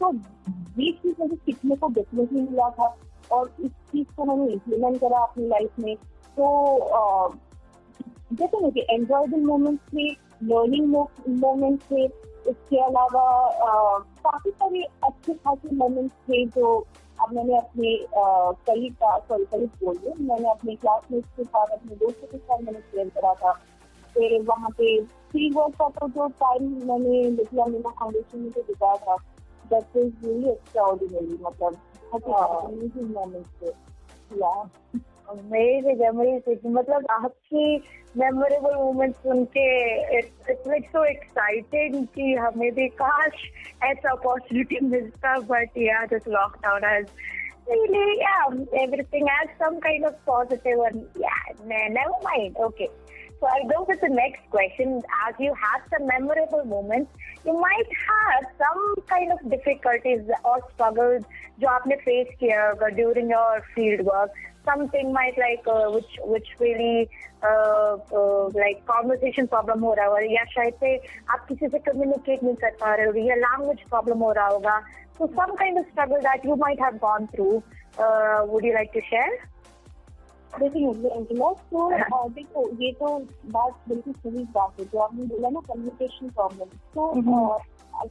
तो 0.00 0.12
ये 0.82 0.92
चीज़ 0.92 1.14
मुझे 1.20 1.36
सीखने 1.36 1.76
को 1.76 1.88
डेफिनेटली 1.88 2.40
मिला 2.40 2.70
था। 2.70 2.96
और 3.32 3.50
इस 3.60 3.70
चीज़ 3.92 4.14
को 4.16 4.24
मैंने 4.24 4.52
इम्प्लीमेंट 4.52 5.00
करा 5.00 5.18
अपनी 5.18 5.46
लाइफ 5.48 5.78
में। 5.78 5.94
तो 6.36 7.30
जैसे 8.32 8.60
मुझे 8.60 8.80
एंजॉयबल 8.90 9.44
मोमेंट्स 9.44 9.92
थे 9.94 10.08
लर्निंग 10.44 10.86
मोमेंट्स 11.40 11.84
थे। 11.90 12.04
इसके 12.50 12.78
अलावा 12.80 13.24
काफ़ी 14.24 14.50
सारे 14.50 14.82
अच्छे 15.04 15.32
खासे 15.34 15.74
मोमेंट्स 15.76 16.14
थे 16.28 16.44
जो 16.56 16.76
अब 17.18 17.32
मैंने 17.34 17.56
अपने 17.56 17.96
कलीग 18.66 18.92
का 18.94 19.16
सॉरी 19.18 19.44
कलीग 19.52 19.70
बोल 19.84 19.96
रही 19.96 20.24
मैंने 20.24 20.50
अपने 20.50 20.74
क्लासमेट्स 20.74 21.28
के 21.36 21.44
साथ, 21.44 21.66
अपने 21.66 21.96
दोस्तों 21.96 22.26
के 22.28 22.38
साथ 22.38 22.62
मैंने 22.62 22.80
शेयर 22.80 23.08
करा 23.16 23.32
था। 23.34 23.52
फिर 24.14 24.40
वहाँ 24.42 24.70
पे 24.78 25.00
थ्री 25.02 25.50
वर्क 25.56 25.74
का 25.78 25.88
तो 25.98 26.08
जो 26.08 26.28
टाइम 26.42 26.70
मैंने 26.88 27.22
लिटिल 27.30 27.60
अमीना 27.60 27.90
फाउंडेशन 27.90 28.38
में 28.38 28.50
जो 28.50 28.62
बिताया 28.68 28.96
था। 28.96 29.16
That 29.70 29.96
is 29.96 30.26
really 30.26 30.50
extra 30.50 30.82
ordinary 30.82 31.38
मतलब। 31.42 31.76
अमेजिंग 32.14 33.10
मोमेंट्स 33.10 33.72
अमेजिंग 35.28 36.74
मतलब 36.74 37.06
आपकी 37.10 37.76
मेमोरेबल 38.16 38.74
मोमेंट 38.74 39.14
सुन 39.14 39.44
के 39.44 39.94
इट्स 40.18 40.32
सो 40.68 41.04
एक्साइटिंग 41.04 42.06
कि 42.06 42.34
हमें 42.34 42.74
भी, 42.74 42.88
काश 42.88 43.32
ऐसा 43.82 44.10
अपॉर्चुनिटी 44.10 44.78
मिलता 44.82 45.38
बट 45.38 45.70
या 45.76 46.04
this 46.04 46.28
lockdown 46.28 46.84
has 46.84 47.06
really, 47.70 48.18
yeah, 48.18 48.82
everything 48.82 49.26
has 49.26 49.48
some 49.58 49.80
kind 49.80 50.04
of 50.04 50.24
positive 50.24 50.78
and 50.78 51.06
so 53.39 53.47
i'll 53.53 53.67
go 53.69 53.85
with 53.89 54.01
the 54.01 54.09
next 54.09 54.49
question 54.49 55.01
as 55.27 55.35
you 55.39 55.53
had 55.65 55.81
some 55.93 56.07
memorable 56.07 56.63
moments 56.65 57.11
you 57.45 57.53
might 57.59 57.89
have 58.07 58.45
some 58.63 58.83
kind 59.13 59.31
of 59.31 59.45
difficulties 59.55 60.21
or 60.43 60.57
struggles 60.73 61.23
जो 61.59 61.67
आपने 61.67 61.95
face 62.05 62.27
किया 62.39 62.67
होगा 62.67 62.87
during 62.99 63.31
your 63.31 63.59
field 63.75 64.01
work 64.07 64.41
something 64.67 65.11
might 65.13 65.37
like 65.37 65.65
uh, 65.67 65.87
which 65.93 66.13
which 66.33 66.49
really 66.59 67.09
uh, 67.43 67.97
uh, 68.19 68.43
like 68.59 68.83
conversation 68.91 69.47
problem 69.53 69.81
हो 69.83 69.93
रहा 69.93 70.05
होगा 70.05 70.19
या 70.33 70.43
शायद 70.51 70.73
से 70.83 70.95
आप 71.35 71.45
किसी 71.47 71.67
से 71.73 71.79
communicate 71.87 72.43
नहीं 72.43 72.55
कर 72.61 72.77
पा 72.81 72.93
रहे 72.95 73.07
हो 73.07 73.25
या 73.29 73.35
language 73.45 73.83
problem 73.95 74.21
हो 74.27 74.31
रहा 74.37 74.47
होगा 74.47 74.81
so 75.17 75.27
some 75.39 75.55
kind 75.57 75.81
of 75.81 75.89
struggle 75.91 76.23
that 76.27 76.45
you 76.49 76.55
might 76.65 76.79
have 76.79 76.99
gone 77.01 77.27
through 77.35 77.55
uh, 78.03 78.39
would 78.53 78.63
you 78.69 78.73
like 78.73 78.93
to 78.93 79.01
share 79.09 79.33
देखिए 80.52 80.92
तो 80.92 82.28
देखो 82.28 82.68
ये 82.82 82.92
तो 82.92 83.08
बात 83.50 83.74
बिल्कुल 83.88 84.12
सही 84.12 84.44
बात 84.54 84.78
है 84.80 84.84
जो 84.84 84.98
आपने 84.98 85.24
बोला 85.24 85.48
ना 85.48 85.60
कम्युनिकेशन 85.68 86.28
प्रॉब्लम 86.28 86.68
तो 86.94 87.06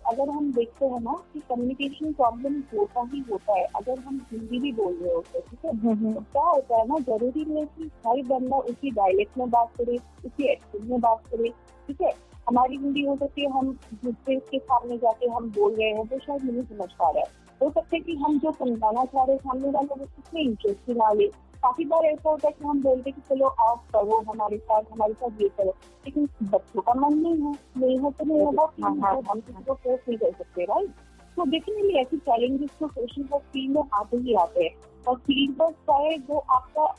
अगर 0.07 0.29
हम 0.29 0.51
देखते 0.53 0.85
हैं 0.85 0.99
ना 0.99 1.13
कि 1.33 1.39
कम्युनिकेशन 1.49 2.13
प्रॉब्लम 2.13 2.53
होता 2.73 3.01
ही 3.13 3.23
होता 3.31 3.57
है 3.59 3.63
अगर 3.75 3.99
हम 3.99 4.21
हिंदी 4.31 4.59
भी 4.59 4.71
बोल 4.71 4.93
रहे 4.93 5.13
होते 5.13 5.37
हैं 5.37 5.45
ठीक 5.51 5.65
है। 5.65 6.13
तो 6.13 6.19
क्या 6.21 6.43
होता 6.43 6.77
है 6.77 6.87
ना 6.87 6.99
ज़रूरी 6.99 7.45
नहीं 7.45 7.57
है 7.57 7.65
कि 7.77 7.89
हर 8.07 8.21
बंदा 8.27 8.57
उसी 8.71 8.91
डायलेक्ट 8.91 9.37
में 9.37 9.49
बात 9.49 9.71
करे 9.77 9.97
उसी 10.25 10.51
एक्सेंट 10.51 10.83
में 10.89 10.99
बात 10.99 11.23
करे 11.31 11.49
ठीक 11.87 12.01
है? 12.01 12.13
हमारी 12.47 12.77
हिंदी 12.77 13.05
हो 13.05 13.15
सकती 13.15 13.41
है 13.41 13.49
हम 13.51 13.71
दूसरे 14.03 14.35
के 14.51 14.59
सामने 14.59 14.97
जाके 14.97 15.27
हम 15.27 15.49
बोल 15.51 15.73
रहे 15.75 15.89
हैं 15.89 16.05
तो 16.07 16.19
शायद 16.19 16.43
नहीं 16.43 16.63
समझ 16.63 16.91
पा 16.99 17.09
रहा 17.09 17.19
है। 17.19 17.45
हो 17.61 17.69
सकता 17.69 17.95
है 17.95 17.99
कि 17.99 18.15
हम 18.15 18.37
जो 18.39 18.51
समझाना 18.51 19.03
चाह 19.05 19.23
रहे 19.23 19.35
हैं 19.35 19.41
सामने 19.43 19.69
वाले 19.69 19.95
वो 19.99 20.05
उसमें 20.05 20.41
इंटरेस्ट 20.41 20.89
ना 20.97 21.11
ले 21.11 21.27
काफ़ी 21.63 21.85
बार 21.85 22.05
ऐसा 22.05 22.29
होता 22.29 22.47
है 22.47 22.53
कि 22.53 22.65
हम 22.65 22.81
बोलते 22.81 23.11
कि 23.11 23.21
चलो 23.29 23.47
आप 23.47 23.83
करो 23.93 24.17
हमारे 24.31 24.57
साथ 24.57 24.83
हमारे 24.91 25.13
साथ 25.13 25.41
ये 25.41 25.47
करो। 25.49 25.73
लेकिन 26.05 26.29
बच्चों 26.43 26.81
का 26.81 26.93
मन 26.93 27.17
नहीं 27.17 27.33
है 27.33 27.53
नहीं 27.77 27.97
है 27.99 28.11
तो 28.11 28.25
नहीं 28.25 28.41
होगा। 28.41 28.63
हाँ, 28.83 28.95
हाँ, 29.01 29.21
हम 29.31 29.39
किसी 29.39 29.63
को 29.63 29.73
फोर्स 29.73 30.01
नहीं 30.09 30.17
कर 30.17 30.31
सकते 30.31 30.65
राइट 30.65 30.89
तो 31.37 31.43
डेफिनेटली 31.43 31.99
ऐसी 31.99 32.17
चैलेंजेस 32.17 32.69
तो 32.79 32.87
सोशल 32.87 33.27
वर्क 33.31 33.43
फ़ील्ड 33.43 33.75
में 33.75 33.83
आते 33.93 34.17
ही 34.17 34.33
आते 34.33 34.63
हैं। 34.63 35.03
और 35.07 35.17
फ़ील्ड 35.17 35.61
वर्क 35.61 35.75
चाहे 35.89 36.15
वो 36.29 36.37
आपका 36.49 36.95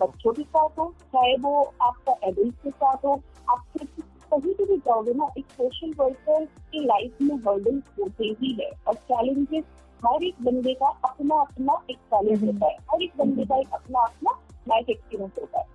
बच्चों 0.00 0.32
के 0.32 0.42
साथ 0.42 0.78
हो 0.78 0.92
चाहे 1.14 1.36
वो 1.36 1.62
आपका 1.82 2.14
एडल्ट 2.24 2.54
के 2.54 2.70
साथ 2.70 3.04
हो 3.04 3.20
आप 3.50 3.64
कहीं 3.78 4.52
पर 4.54 4.64
भी 4.64 4.76
जाओगे 4.76 5.12
ना 5.12 5.28
एक 5.38 5.50
सोशल 5.50 5.92
वर्कर 5.98 6.44
की 6.44 6.84
लाइफ 6.84 7.22
में 7.22 7.34
हर्डल्स 7.36 7.82
होते 8.00 8.24
ही 8.40 8.52
है। 8.60 8.70
और 8.88 8.94
चैलेंजेस 8.94 9.64
हर 10.06 10.24
एक 10.24 10.42
बंदे 10.42 10.74
का 10.74 10.88
अपना 11.04 11.40
अपना 11.40 11.80
एक 11.90 11.96
चैलेंज 11.96 12.38
हम्म। 12.38 12.52
होता 12.52 12.66
है। 12.66 12.76
हर 12.90 13.02
एक 13.02 13.12
बंदे 13.18 13.44
का 13.44 13.56
एक 13.56 13.72
अपना 13.74 14.00
अपना 14.00 14.38
लाइफ 14.68 14.90
एक्सपीरियंस 14.90 15.32
होता 15.40 15.58
है। 15.58 15.66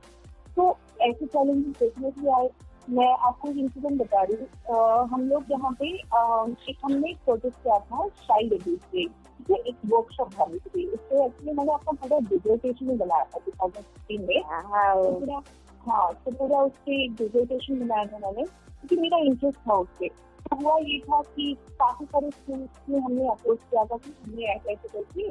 तो 0.56 0.70
ऐसे 1.02 1.26
चैलेंजेस 1.26 1.76
देखने 1.80 2.12
के 2.12 2.30
आए 2.36 2.50
मैं 2.90 3.08
आपको 3.28 3.50
एक 3.50 3.58
इंसिडेंट 3.58 4.02
बता 4.02 4.22
रही 4.22 4.36
हूँ। 4.38 5.08
हम 5.10 5.22
लोग 5.30 5.52
यहाँ 5.52 5.72
पे 5.80 5.88
एक 5.88 6.78
हमने 6.84 7.10
एक 7.10 7.18
प्रोजेक्ट 7.26 7.56
किया 7.64 7.78
था 7.80 8.08
चाइल्ड 8.08 8.54
अब्यूज 8.54 8.80
पे 8.92 9.06
ठीक 9.06 9.50
है? 9.52 9.58
एक 9.58 9.76
वर्कशॉप 9.86 10.30
भरनी 10.36 10.60
थी 10.60 10.84
इससे 10.84 11.24
एक्चुअली 11.26 11.54
मैंने 11.54 11.74
आपका 11.74 11.92
पूरा 11.92 12.20
डिजर्टेशन 12.30 12.86
में 12.86 12.98
बनाया 12.98 13.24
था 13.24 13.40
टू 13.46 13.52
थाउज़ेंड 13.52 13.86
फिफ्टीन 13.86 14.22
में। 14.22 14.42
तो 14.42 15.42
हाँ 15.88 16.14
तो 16.26 16.32
पूरा 16.32 16.62
उसके 16.62 17.08
डिजर्टेशन 17.08 17.80
बनाया 17.80 18.06
था 18.06 18.20
मैंने। 18.20 18.44
क्योंकि 18.44 18.96
मेरा 18.98 19.18
इंटरेस्ट 19.18 19.58
था 19.68 19.74
उससे। 19.74 20.10
तो 20.46 20.56
हुआ 20.56 20.78
ये 20.78 21.00
था 21.00 21.22
कि 21.36 21.54
काफ़ी 21.80 22.06
सारे 22.06 22.30
स्कूल्स 22.32 22.90
में 22.90 23.00
हमने 23.00 23.28
अप्रोच 23.30 23.60
किया 23.60 23.84
था 23.86 23.98
कि 23.98 24.14
हमें 24.24 24.44
ऐसे 24.46 24.72
ऐसे 24.74 24.88
करके 24.88 25.24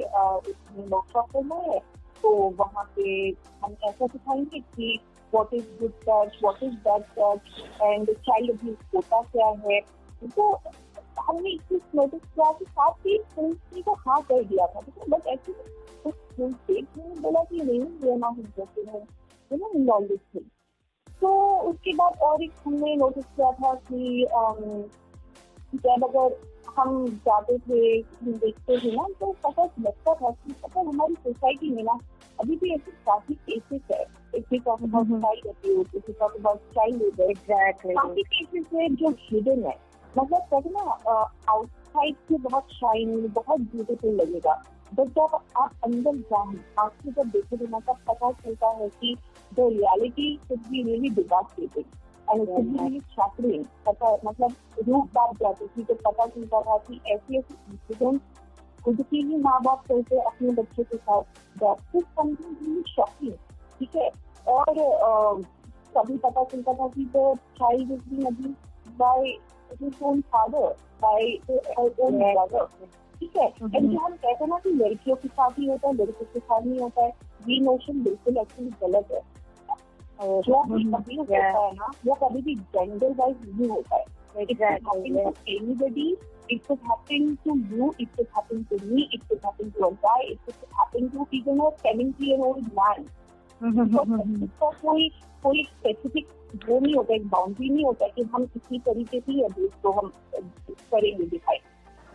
उसमें 0.51 0.85
वर्कशॉप 0.85 1.31
करना 1.31 1.55
है। 1.67 1.79
तो 2.23 2.31
वहाँ 2.59 2.83
पे 2.95 3.11
हम 3.63 3.75
ऐसा 3.83 4.07
सिखाएँगे 4.07 4.59
कि 4.59 4.99
what 5.33 5.53
is 5.53 5.65
good 5.79 5.91
touch 6.01 6.37
what 6.43 6.63
is 6.63 6.73
bad 6.87 7.03
touch 7.19 7.81
and 7.81 8.11
child 8.19 8.51
abuse 8.51 8.75
होता 8.95 9.21
क्या 9.21 9.47
है। 9.65 9.79
तो 10.35 10.51
हमने 11.21 11.49
एक 11.49 11.61
चीज़ 11.61 11.81
नोटिस 11.95 12.21
किया 12.21 12.51
कि 12.51 12.65
काफ़ी 12.65 13.17
स्कूल्स 13.29 13.83
को 13.85 13.93
हाँ 13.93 14.21
कर 14.21 14.43
दिया 14.43 14.65
था, 14.67 14.81
ठीक 14.81 14.97
है? 14.97 15.03
बट 15.09 15.27
एक्चुअली 15.27 15.73
कुछ 16.03 16.13
स्कूल 16.13 16.53
थे 16.69 16.81
बोला 17.21 17.43
कि 17.43 17.61
नहीं 17.61 18.11
आर 18.11 18.17
नॉट 18.17 18.39
इंटरेस्टेड 18.39 18.89
है, 18.89 19.01
यू 19.51 19.57
नो 19.57 19.93
ऑल 19.93 20.07
थिंग 20.07 20.43
तो 21.21 21.29
उसके 21.69 21.93
बाद 21.95 22.19
और 22.23 22.43
एक 22.43 22.51
हमने 22.65 22.95
नोटिस 22.95 23.25
किया 23.25 23.51
था 23.51 23.73
कि 23.73 24.23
जब 25.75 26.03
अगर 26.03 26.35
हम 26.77 27.07
जाते 27.25 27.57
थे 27.57 28.01
देखते 28.23 28.77
थे 28.77 28.91
ना 28.91 29.03
तो 29.19 29.31
पता 29.43 29.63
लगता 29.81 30.13
था 30.13 30.29
कि 30.29 30.53
पता 30.63 30.79
हमारी 30.79 31.13
सोसाइटी 31.13 31.69
में 31.69 31.83
ना 31.83 31.99
अभी 32.39 32.55
भी 32.55 32.73
ऐसे 32.73 32.91
काफ़ी 32.91 33.33
केसेस 33.33 33.81
है। 33.91 34.05
एक 34.35 34.45
भी 34.51 34.59
talk 34.59 34.83
about 34.83 35.07
child 35.07 35.47
abuse 35.47 35.85
if 35.95 36.11
talk 36.19 36.35
about 36.35 36.59
child 36.75 37.01
labour 37.01 37.33
काफ़ी 37.95 38.23
केसेस 38.23 38.65
है 38.73 38.89
जो 38.95 39.09
हिडन 39.09 39.63
है। 39.63 39.77
मतलब 40.17 40.39
कहते 40.51 40.69
ना 40.69 40.81
आउटसाइड 41.49 42.15
से 42.15 42.37
बहुत 42.37 42.63
शाइन 42.71 43.27
बहुत 43.27 43.59
ब्यूटीफुल 43.59 44.15
लगेगा। 44.15 44.63
बट 44.93 45.07
जब 45.07 45.37
आप 45.57 45.71
अंदर 45.83 46.17
जाए 46.31 46.57
आपसे 46.79 47.11
जब 47.11 47.29
देखोगे 47.29 47.67
ना 47.67 47.79
तब 47.79 47.97
पता 48.07 48.31
चलता 48.31 48.67
है 48.67 48.89
कि 48.89 49.15
द 49.51 49.59
रियलिटी 49.59 50.35
कुछ 50.49 50.59
भी 50.59 50.83
really 50.83 51.09
devastating 51.09 51.85
and 52.33 52.95
it 52.95 53.03
shocking 53.15 53.63
पता 53.85 54.15
मतलब 54.25 54.55
रूप 54.87 55.09
बात 55.15 55.35
जाती 55.41 55.67
थी 55.67 55.83
तो 55.83 55.93
पता 56.05 56.25
चलता 56.25 56.61
था 56.61 56.77
कि 56.87 56.99
ऐसी 57.13 57.37
ऐसी 57.37 57.53
इंसिडेंट 57.71 58.21
खुद 58.85 59.01
की 59.09 59.21
ही 59.27 59.37
माँ 59.41 59.59
बाप 59.63 59.83
करते 59.87 60.19
अपने 60.21 60.51
बच्चे 60.61 60.83
के 60.83 60.97
साथ 60.97 61.21
दैट 61.63 61.95
इज़ 61.95 62.03
समथिंग 62.19 62.83
शॉकिंग 62.87 63.33
ठीक 63.79 63.95
है? 63.95 64.09
और 64.47 64.73
कभी 65.95 66.17
पता 66.17 66.43
चलता 66.43 66.73
था 66.73 66.87
कि 66.87 67.05
the 67.15 67.33
child 67.59 67.91
is 67.91 68.09
been 68.09 68.55
by 68.99 69.27
his 69.81 69.93
own 70.03 70.21
father 70.33 70.67
by 71.01 71.31
own 71.79 72.17
brother 72.19 72.65
ठीक 73.21 73.37
है? 73.37 73.47
एंड 73.75 73.91
जो 73.91 73.97
हम 73.97 74.15
कहते 74.15 74.43
हैं 74.43 74.47
ना 74.49 74.57
कि 74.63 74.69
लड़कियों 74.71 75.15
के 75.15 75.27
साथ 75.27 75.59
ही 75.59 75.65
होता 75.67 75.87
है 75.87 75.93
लड़कियों 75.93 76.25
के 76.33 76.39
साथ 76.39 76.61
नहीं 76.61 76.79
होता 76.79 77.05
है 77.05 77.11
ये 77.49 77.59
नोशन 77.65 78.03
बिल्कुल 78.03 78.37
एक्चुअली 78.37 78.69
गलत 78.83 79.11
है। 79.11 79.21
वो 82.05 82.13
कभी 82.13 82.41
भी 82.41 82.55
जेंडर 82.55 83.11
वाइज 83.11 83.37
नहीं 83.55 83.69
होता 83.69 83.95
है। 83.95 84.05
कोई 95.43 95.63
स्पेसिफिक 95.63 96.27
वो 96.69 96.79
नहीं 96.79 96.95
होता 96.95 97.15
एक 97.15 97.27
बाउंड्री 97.27 97.69
नहीं 97.69 97.85
होता 97.85 98.07
कि 98.07 98.21
हम 98.23 98.45
किसी 98.45 98.79
तरीके 98.79 99.19
से 99.19 99.41
अभी 99.41 99.91
हम 99.91 100.11
करेंगे 100.91 101.25
दिखाई। 101.25 101.57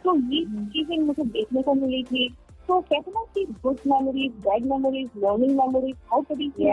तो 0.04 0.16
ये 0.16 0.44
चीज़ें 0.44 0.98
मुझे 0.98 1.24
देखने 1.24 1.62
को 1.62 1.74
मिली 1.74 2.02
थी 2.02 2.36
तो 2.68 2.80
कहते 2.80 3.10
ना 3.10 3.22
कि 3.34 3.44
good 3.62 3.78
memories 3.86 4.32
bad 4.40 4.66
memories 4.66 5.10
learning 5.16 5.56
memories 5.58 5.96
हर 6.12 6.22
तरीके 6.24 6.64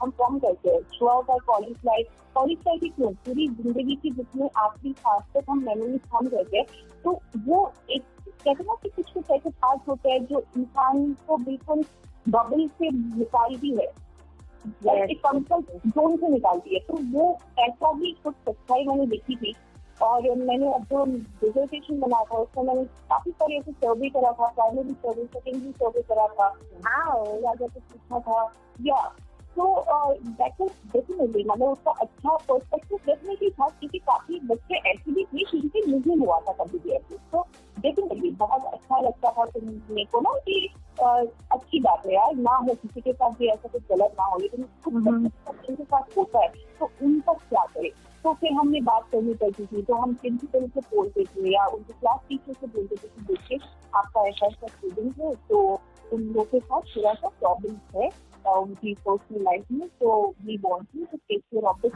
हम 0.00 0.10
कम 0.20 0.38
करते 0.38 0.70
हैं। 0.70 0.80
Throughout 1.08 1.30
our 1.30 1.38
college 1.46 1.76
life 1.86 2.06
college 2.34 2.58
life 2.66 2.80
ही 2.82 2.88
क्यों 2.88 3.12
पूरी 3.26 3.48
ज़िंदगी 3.48 3.94
की 3.94 4.10
जितने 4.10 4.48
आखिरी 4.58 4.92
खास 4.92 5.22
तक 5.34 5.50
हम 5.50 5.64
मेमोरीज 5.66 6.00
कम 6.12 6.28
करते 6.28 6.58
हैं। 6.58 6.66
तो 7.04 7.18
वो 7.48 7.72
एक 7.90 8.02
कहते 8.28 8.64
ना 8.64 8.74
कि 8.82 8.88
कुछ 8.88 9.10
कुछ 9.10 9.30
ऐसे 9.30 9.50
पार्ट 9.50 9.88
होते 9.88 10.10
हैं 10.10 10.24
जो 10.26 10.42
इंसान 10.58 11.12
को 11.26 11.36
बिल्कुल 11.44 11.84
बबल 12.28 12.66
से 12.68 12.90
निकालती 12.90 13.70
है। 13.70 13.86
कंफर्ट 14.84 15.70
जोन 15.86 16.16
से 16.16 16.28
निकालती 16.28 16.74
है। 16.74 16.80
तो 16.80 16.98
वो 17.12 17.38
ऐसा 17.58 17.92
भी 17.92 18.12
कुछ 18.24 18.34
सच्चाई 18.48 18.84
मैंने 18.86 19.06
देखी 19.06 19.36
थी 19.36 19.54
और 20.00 20.30
मैंने 20.36 20.72
अब 20.74 20.82
जो 20.82 21.04
डिजर्टेशन 21.06 22.00
बनाया 22.00 22.24
था 22.24 22.38
उसमें 22.38 22.64
मैंने 22.64 22.84
काफ़ी 22.84 23.30
सारे 23.30 23.56
ऐसे 23.56 23.72
सर्वे 23.72 24.08
करा 24.08 24.32
था 24.32 24.46
प्राइमरी 24.46 24.92
सर्वे 24.92 25.24
सेकेंडरी 25.24 25.72
सर्वे 25.72 26.02
करा 26.02 26.26
था। 26.26 26.46
हाँ 26.86 27.16
राजा 27.16 27.66
को 27.66 27.80
पूछा 27.80 28.20
था 28.20 28.52
या 28.80 29.02
तो 29.56 29.64
दैट 30.14 30.60
इज़ 30.60 30.92
डेफिनेटली 30.92 31.44
मतलब 31.44 31.68
उसका 31.68 31.90
अच्छा 31.90 32.36
पर्सपेक्टिव 32.36 32.98
डेफिनेटली 33.06 33.50
था 33.50 33.68
क्योंकि 33.68 33.98
काफ़ी 33.98 34.40
बच्चे 34.44 34.74
ऐसे 34.74 35.12
भी 35.12 35.24
थे 35.24 35.60
जिनके 35.60 36.06
नहीं 36.06 36.26
हुआ 36.26 36.38
था 36.40 36.52
कभी 36.52 36.78
भी 36.78 36.90
ऐसे। 36.90 37.16
तो 37.32 37.46
डेफिनेटली 37.80 38.30
बहुत 38.30 38.64
अच्छा 38.64 39.00
लगता 39.00 39.30
था 39.30 39.44
सुनने 39.44 40.04
को 40.04 40.20
ना 40.20 40.30
कि 40.38 40.68
अच्छी 41.02 41.80
बात 41.80 42.06
है 42.06 42.14
यार 42.14 42.34
ना 42.34 42.56
हो 42.56 42.74
किसी 42.74 43.00
के 43.00 43.12
साथ 43.12 43.30
भी 43.30 43.46
ऐसा 43.46 43.68
कुछ 43.68 43.82
गलत 43.92 44.16
ना 44.20 44.24
हो 44.24 44.38
लेकिन 44.38 44.64
खुद 44.84 44.94
उनके 45.08 45.84
साथ 45.84 46.18
होता 46.18 46.38
है 46.38 46.48
तो 46.80 46.90
उनका 47.02 47.32
क्या 47.32 47.64
करे? 47.64 47.92
तो 48.24 48.32
फिर 48.32 48.52
हमने 48.52 48.80
बात 48.80 49.02
करनी 49.12 49.34
पड़ती 49.34 49.66
थी 49.66 49.82
तो 49.82 49.94
हम 49.94 50.14
प्रिंसिपल 50.14 50.66
से 50.68 50.80
बोलते 50.80 51.24
थे 51.24 51.52
या 51.54 51.66
उनके 51.66 51.92
क्लास 51.92 52.18
टीचर 52.28 52.52
से 52.52 52.66
बोलते 52.66 52.96
थे 52.96 53.08
कि 53.08 53.20
देखिए, 53.20 53.58
आपका 53.96 54.26
ऐसा 54.28 54.46
ऐसा 54.46 54.68
स्टूडेंट 54.68 55.20
है 55.20 55.34
तो 55.48 55.62
उन 56.12 56.22
लोगों 56.22 56.44
के 56.44 56.58
साथ 56.60 56.80
थोड़ा 56.96 57.12
सा 57.12 57.28
प्रॉब्लम 57.28 57.76
है 57.96 58.10
उनकी 58.60 58.94
पर्सनल 58.94 59.42
लाइफ 59.42 59.64
में 59.72 59.88
तो 60.00 60.14
we 60.46 60.56
want 60.64 60.88
to 60.92 61.16
take 61.16 61.40
care 61.40 61.64
of 61.64 61.86
this 61.86 61.92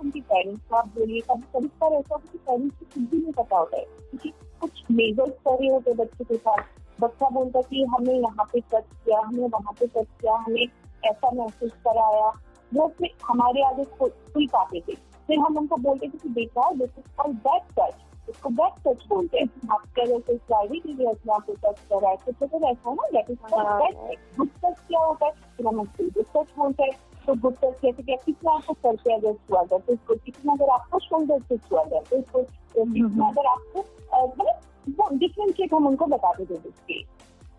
उनके 0.00 0.20
पेरेंट्स 0.20 0.62
को 0.70 0.76
आप 0.76 0.88
बोलिए, 0.88 1.20
कभी 1.20 1.42
कभी 1.56 1.66
बार 1.66 1.92
ऐसा 1.92 2.14
होता 2.14 2.28
है 2.28 2.38
पेरेंट्स 2.38 2.78
को 2.78 2.86
कुछ 2.94 3.10
भी 3.10 3.18
नहीं 3.18 3.32
पता 3.32 3.58
होता 3.58 3.76
है, 3.76 3.84
क्योंकि 3.84 4.32
कुछ 4.60 4.82
मेजर्स 4.90 5.32
रहे 5.48 5.68
होते 5.68 5.94
बच्चे 5.94 6.24
के 6.24 6.36
साथ। 6.36 6.62
बच्चा 6.98 7.28
बोलता 7.28 7.60
कि 7.60 7.84
हमें 7.84 8.14
यहाँ 8.14 8.44
पे 8.52 8.60
टच 8.60 8.84
किया 8.84 9.20
हमें 9.20 9.48
वहाँ 9.48 9.72
पे 9.80 9.86
टच 9.86 10.06
किया, 10.20 10.34
हमें 10.36 10.66
ऐसा 11.02 11.30
महसूस 11.34 11.70
कराया 11.86 12.32
वो 12.72 12.86
फिर 12.98 13.10
हमारे 13.26 13.62
आगे 13.64 13.84
खुल 13.98 14.46
पाते 14.52 14.80
थे। 14.88 14.94
फिर 15.28 15.38
हम 15.38 15.56
उनको 15.58 15.76
बोलते 15.76 16.06
थे 16.06 16.18
कि 16.18 16.28
बेटा 16.30 16.70
this 16.72 16.98
is 16.98 17.14
called 17.16 17.32
bad 17.46 17.62
touch 17.78 18.28
इसको 18.28 18.50
बैक 18.50 18.74
टच 18.86 19.04
बोलते 19.08 19.38
हैं। 19.38 19.48
आपके 19.72 20.02
अगर 20.02 20.20
कोई 20.20 20.36
प्राइवेट 20.46 20.86
एरिया 20.86 21.10
में 21.10 21.34
आपको 21.34 21.52
टच 21.54 21.80
कर 21.90 22.00
रहा 22.02 22.10
है। 22.10 22.16
तो 22.26 22.46
फिर 22.46 22.64
ऐसा 22.70 22.94
ना 22.94 23.08
that 23.12 23.30
is 23.30 23.38
bad 23.54 24.18
good 24.38 24.48
touch 24.64 24.78
क्या 24.88 25.00
होता 25.00 25.26
है? 25.26 25.32
फिर 25.56 25.66
हम 25.66 25.80
उसको 25.80 26.04
गुड 26.04 26.26
टच 26.36 26.52
बोलते 26.58 26.82
हैं। 26.82 26.92
तो 27.26 27.34
गुड 27.34 27.54
टच 27.62 27.78
कैसे 27.82 28.02
क्या 28.02 28.16
कितना 28.24 28.52
आपको 28.52 28.74
सर 28.74 28.96
पे 28.96 29.14
अगर 29.14 29.32
छुआ 29.32 29.62
जाए 29.62 29.78
तो 29.78 29.92
इसको 29.92 30.14
कितना 30.24 30.52
अगर 30.52 30.68
आपको 30.70 30.98
शोल्डर 30.98 31.40
से 31.48 31.56
छुआ 31.58 31.84
जाए 31.84 32.00
तो 32.10 32.18
इसको 32.18 32.42
कितना 32.42 33.28
अगर 33.28 33.46
आपको 33.46 33.80
मतलब 34.22 35.18
डिफ्रेंशिएट 35.18 35.74
हम 35.74 35.86
उनको 35.86 36.06
बताते 36.06 36.44
थे 36.44 36.54
उसके। 36.54 37.02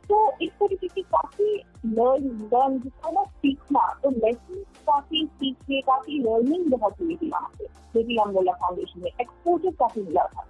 तो 0.09 0.17
इस 0.41 0.51
तरीके 0.59 0.87
की 0.87 1.01
काफ़ी 1.01 1.55
लर्न 1.85 2.27
लर्न 2.53 2.77
जिसको 2.79 3.11
ना 3.11 3.23
सीखना 3.23 3.81
तो 4.03 4.09
लेसन 4.09 4.63
काफ़ी 4.89 5.25
सीखे 5.39 5.81
काफ़ी 5.87 6.19
लर्निंग 6.23 6.65
बहुत 6.71 7.01
हुई 7.01 7.15
थी 7.15 7.29
वहाँ 7.29 7.49
पे 7.59 7.65
जो 7.93 8.03
भी 8.07 8.17
हम 8.17 8.33
बोला 8.33 8.51
फाउंडेशन 8.61 9.01
में 9.01 9.09
एक्सपोजर 9.09 9.71
काफ़ी 9.79 10.01
मिला 10.01 10.23
था। 10.35 10.45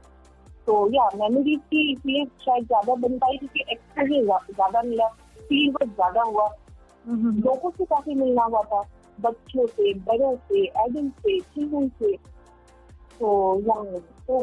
तो 0.67 0.75
या 0.93 1.09
मेमोरीज 1.15 1.59
की 1.71 1.91
इसलिए 1.91 2.25
शायद 2.45 2.65
ज़्यादा 2.65 2.95
बन 3.07 3.17
पाई 3.17 3.37
क्योंकि 3.37 3.65
एक्सपोजर 3.71 4.53
ज़्यादा 4.53 4.81
मिला 4.89 5.07
फील 5.39 5.69
वर्क 5.71 5.93
ज़्यादा 5.93 6.21
हुआ। 6.21 6.47
लोगों 7.07 7.69
से 7.77 7.85
काफ़ी 7.85 8.15
मिलना 8.15 8.43
हुआ 8.43 8.61
था 8.71 8.81
बच्चों 9.19 9.65
से 9.67 9.93
बड़ों 10.09 10.35
से 10.49 10.63
एडल्ट 10.85 11.13
से 11.25 11.39
चिल्ड्रन 11.39 11.87
से। 11.99 12.15
तो 13.19 13.29
या 13.67 13.83
तो 14.27 14.35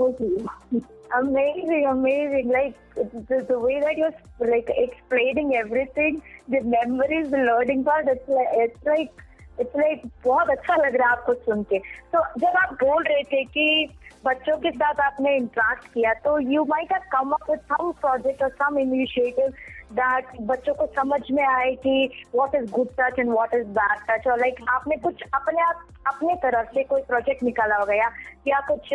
amazing, 1.17 1.87
amazing. 1.87 2.49
Like 2.49 2.75
the, 2.97 3.45
the 3.49 3.59
way 3.59 3.81
that 3.81 3.97
you're 3.97 4.51
like 4.51 4.71
explaining 4.77 5.57
everything, 5.57 6.23
the 6.49 6.61
memories, 6.63 7.31
the 7.31 7.39
learning 7.39 7.85
part, 7.85 8.09
it's 8.09 8.29
like 8.29 8.49
it's 8.55 8.85
like 8.85 9.13
like 9.61 10.07
बहुत 10.25 10.51
अच्छा 10.51 10.77
लग 10.77 10.97
रहा 10.97 11.09
है 11.09 11.17
आपको 11.17 11.35
सुन 11.35 11.63
के। 11.63 11.79
तो 12.13 12.23
जब 12.39 12.57
आप 12.59 12.73
बोल 12.83 13.03
रहे 13.05 13.23
थे 13.23 13.45
कि 13.45 13.89
बच्चों 14.27 14.57
के 14.57 14.71
साथ 14.71 15.01
आपने 15.01 15.35
इंटरेक्ट 15.37 15.87
किया 15.95 16.13
तो 16.25 16.39
you 16.41 16.65
might 16.69 16.93
have 16.93 17.03
come 17.13 17.31
up 17.31 17.51
with 17.51 17.59
some 17.73 17.91
project 18.01 18.43
और 18.43 18.51
सम 18.63 18.79
इनिशिएटिव 18.79 19.49
दैट 19.93 20.27
बच्चों 20.43 20.75
को 20.75 20.87
समझ 20.97 21.21
में 21.31 21.45
आए 21.47 21.71
कि 21.83 22.25
what 22.35 22.55
is 22.55 22.71
good 22.73 22.89
touch 23.01 23.19
and 23.19 23.31
what 23.31 23.55
is 23.55 23.67
bad 23.79 23.99
touch 24.11 24.27
और 24.29 24.39
लाइक 24.41 24.61
आपने 24.69 24.97
कुछ 24.97 25.23
अपने 25.35 25.61
आप, 25.63 25.85
अपने 26.07 26.35
तरफ़ 26.43 26.73
से 26.75 26.83
कोई 26.85 27.03
प्रोजेक्ट 27.03 27.43
निकाला 27.43 27.77
होगा, 27.77 27.95
या 27.95 28.11
या 28.49 28.61
कुछ 28.69 28.93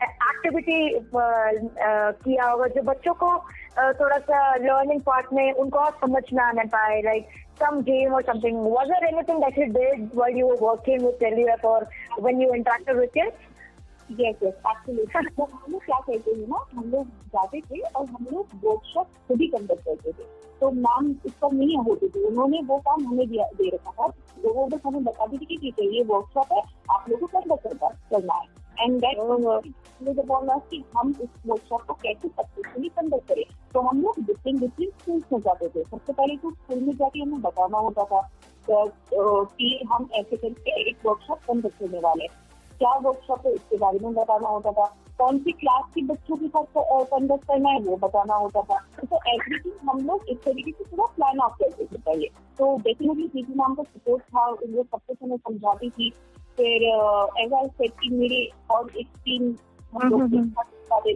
एक्टिविटी 0.00 0.88
किया 1.14 2.50
होगा 2.50 2.66
जो 2.66 2.82
बच्चों 2.82 3.14
को 3.14 3.30
थोड़ा 4.00 4.18
सा 4.18 4.54
लर्निंग 4.56 5.00
पार्ट 5.02 5.26
में 5.32 5.52
उनको 5.52 5.78
और 5.78 5.90
समझ 6.00 6.22
में 6.32 6.42
आने 6.44 6.64
पाए 6.72 7.00
like 7.02 7.28
some 7.60 7.82
game 7.82 8.12
or 8.18 8.22
something. 8.24 8.58
Was 8.74 8.88
there 8.88 9.06
anything 9.08 9.40
that 9.40 9.56
you 9.56 9.68
did 9.78 10.12
while 10.14 10.36
you 10.40 10.48
were 10.48 10.60
working 10.64 11.02
with 11.02 11.18
Tellyup 11.20 11.64
or 11.64 11.80
when 12.18 12.40
you 12.40 12.50
interacted 12.58 13.00
with 13.04 13.14
kids? 13.14 13.46
Yes 14.20 14.36
yes 14.42 14.54
actually 14.68 15.04
तो 15.36 15.44
हम 15.44 15.72
लोग 15.72 15.84
क्या 15.84 15.98
करते 16.06 16.30
हैं 16.30 16.46
ना 16.48 16.64
हम 16.76 16.90
लोग 16.90 17.06
जाते 17.34 17.60
थे 17.60 17.80
और 17.80 18.06
हम 18.06 18.26
लोग 18.32 18.46
वर्कशॉप 18.64 19.06
खुद 19.28 19.40
ही 19.40 19.46
कंडक्ट 19.48 19.84
करते 19.84 20.12
थे। 20.12 20.24
तो 20.60 20.70
मैम 20.86 21.10
इस 21.26 21.32
पर 21.42 21.52
नहीं 21.52 21.76
होती 21.88 22.08
थी। 22.08 22.24
उन्होंने 22.26 22.60
वो 22.68 22.78
काम 22.88 23.06
हमें 23.08 23.26
दे 23.28 23.68
रखा 23.74 23.92
था। 24.00 24.06
वो 24.44 24.66
बस 24.72 24.80
हमें 24.86 25.04
बता 25.04 25.26
दी 25.26 25.38
थी 25.44 25.56
कि 25.56 25.88
ये 25.96 26.02
वर्कशॉप 26.10 26.52
है 26.52 26.62
आप 26.96 27.08
लोगों 27.10 27.26
को 27.26 27.56
कंडक्ट 27.56 28.10
करना 28.10 28.34
है। 28.34 28.59
एंड 28.78 29.00
दैट 29.00 29.18
बोलना 30.26 30.56
कि 30.70 30.82
हम 30.96 31.14
इस 31.22 31.28
वर्कशॉप 31.46 31.82
को 31.82 31.94
कैसे 31.94 32.28
सक्सेसफुली 32.28 32.88
कंडक्ट 32.88 33.28
करें? 33.28 33.44
तो 33.74 33.80
हम 33.80 34.02
लोग 34.02 34.20
डिफरेंट 34.20 34.60
डिफरेंट 34.60 34.92
स्कूल्स 34.92 35.24
में 35.32 35.40
जाते 35.40 35.68
थे। 35.68 35.82
सबसे 35.82 36.12
पहले 36.12 36.36
तो 36.36 36.50
स्कूल 36.50 36.78
में 36.80 36.94
जाके 36.94 37.20
हमें 37.20 37.40
बताना 37.42 37.78
होता 37.78 38.04
था 38.04 38.28
कि 38.68 39.80
हम 39.92 40.08
ऐसे 40.14 40.36
करके 40.36 40.80
एक 40.80 41.06
वर्कशॉप 41.06 41.38
कंडक्ट 41.48 41.78
करने 41.78 41.98
वाले 42.00 42.26
क्या 42.80 42.94
वर्कशॉप 42.98 43.46
है 43.46 43.52
इसके 43.54 43.76
बारे 43.76 43.98
में 43.98 44.14
बताना 44.14 44.48
होता 44.48 44.72
था। 44.72 44.84
कौन 45.18 45.38
सी 45.38 45.52
क्लास 45.52 45.82
के 45.94 46.02
बच्चों 46.06 46.36
के 46.36 46.48
साथ 46.48 46.64
कंडक्ट 47.06 47.44
करना 47.44 47.70
है 47.70 47.80
वो 47.80 47.96
बताना 48.02 48.34
होता 48.34 48.62
था। 48.62 48.78
तो 49.00 49.18
एवरीथिंग 49.28 49.88
हम 49.88 49.98
लोग 50.06 50.28
इस 50.28 50.38
तरीके 50.44 50.70
से 50.70 50.84
पूरा 50.84 51.06
प्लान 51.16 51.40
आउट 51.40 51.58
करते 51.60 51.84
थे 51.84 51.98
पहले 51.98 52.26
तो 52.58 52.76
डेफिनेटली 52.78 53.26
पीटी 53.28 53.54
मैम 53.54 53.74
का 53.74 53.82
सपोर्ट 53.82 54.22
था 54.24 54.48
वो 54.48 54.82
सब 54.82 54.98
कुछ 54.98 55.16
हमें 55.22 55.36
समझाती 55.36 55.90
थी। 55.90 56.12
फिर 56.60 56.88
आई 57.54 57.66
सेट 57.68 57.90
की 57.90 58.08
मेरे 58.16 58.50
और 58.70 58.90
एक 58.98 59.06
टीम 59.24 59.54
हम 59.92 60.08
लोग 60.08 60.54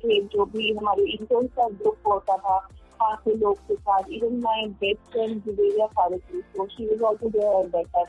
थे 0.04 0.20
जो 0.20 0.44
भी 0.44 0.72
हमारे 0.72 1.02
इंटर्न 1.02 1.46
का 1.46 1.68
ग्रुप 1.68 1.96
होता 2.07 2.37
था 2.37 2.59
पाँच 3.00 3.28
लोग 3.28 3.57
के 3.57 3.74
साथ 3.74 4.02
even 4.11 4.40
my 4.40 4.66
best 4.66 5.12
friend 5.12 5.42
Zuberia 5.42 5.87
Farooqui 5.87 6.40
तो 6.40 6.66
she 6.66 6.87
was 6.87 7.02
also 7.02 7.28
there 7.28 7.66
better 7.66 8.04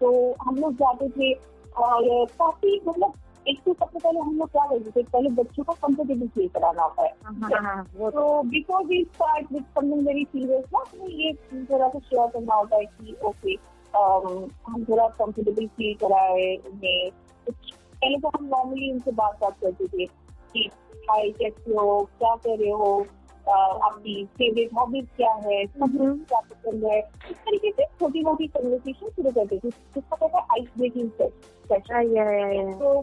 तो 0.00 0.36
हम 0.42 0.56
लोग 0.56 0.72
जाते 0.72 1.08
थे 1.08 1.32
और 1.76 2.26
काफ़ी 2.38 2.80
मतलब 2.88 3.12
एक 3.48 3.60
तो 3.64 3.72
सबसे 3.72 3.98
पहले 3.98 4.20
हम 4.20 4.38
लोग 4.38 4.48
क्या 4.48 4.66
करते 4.66 4.90
थे 4.90 5.02
पहले 5.02 5.28
बच्चों 5.28 5.64
को 5.64 5.72
कंफर्टेबल 5.72 6.26
फील 6.26 6.48
कराना 6.48 6.82
होता 6.82 7.02
है। 7.02 7.14
हाँ, 7.24 7.50
हाँ, 7.52 7.62
हाँ, 7.62 8.10
तो 8.10 8.42
before 8.42 8.84
we 8.84 9.04
start 9.04 9.52
with 9.52 9.62
something 9.62 10.06
very 10.06 10.24
serious 10.24 10.64
ना 10.74 10.84
ये 11.08 11.32
थोड़ा 11.64 11.88
सा 11.88 11.98
शेयर 11.98 12.26
करना 12.26 12.54
होता 12.54 12.76
है 12.76 12.84
कि 12.84 13.16
ओके 13.24 13.56
हम 13.96 14.84
थोड़ा 14.84 15.06
कंफर्टेबल 15.08 15.66
फील 15.66 15.94
कराए 15.94 16.54
उन्हें। 16.56 17.10
पहले 17.50 18.18
तो 18.18 18.28
हम 18.28 18.44
नॉर्मली 18.46 18.90
उनसे 18.92 19.12
बात 19.12 19.38
बात 19.40 19.56
करते 19.60 19.86
थे 19.86 20.06
कि 20.52 20.70
हाय 21.10 21.30
कैसे 21.30 21.70
हो? 21.70 22.08
क्या 22.18 22.34
कर 22.36 22.58
रहे 22.58 22.70
हो? 22.70 23.06
आपकी 23.48 24.24
फेवरेट 24.38 24.70
हॉबीज 24.78 25.06
क्या 25.16 25.32
है? 25.32 25.62
हम्म। 25.82 26.16
क्या 26.24 26.40
पसंद 26.40 26.84
है? 26.84 26.98
इस 27.30 27.36
तरीके 27.36 27.70
से 27.70 27.84
छोटी 27.84 28.22
मोटी 28.24 28.46
कन्वर्सेशन 28.46 29.08
शुरू 29.08 29.30
करते 29.30 29.58
थे 29.58 29.70
जिसका 29.70 30.16
कहता 30.16 30.38
है 30.38 30.44
आइस 30.52 30.68
ब्रेकिंग 30.78 31.10
सेशन 31.10 32.72
तो 32.78 32.98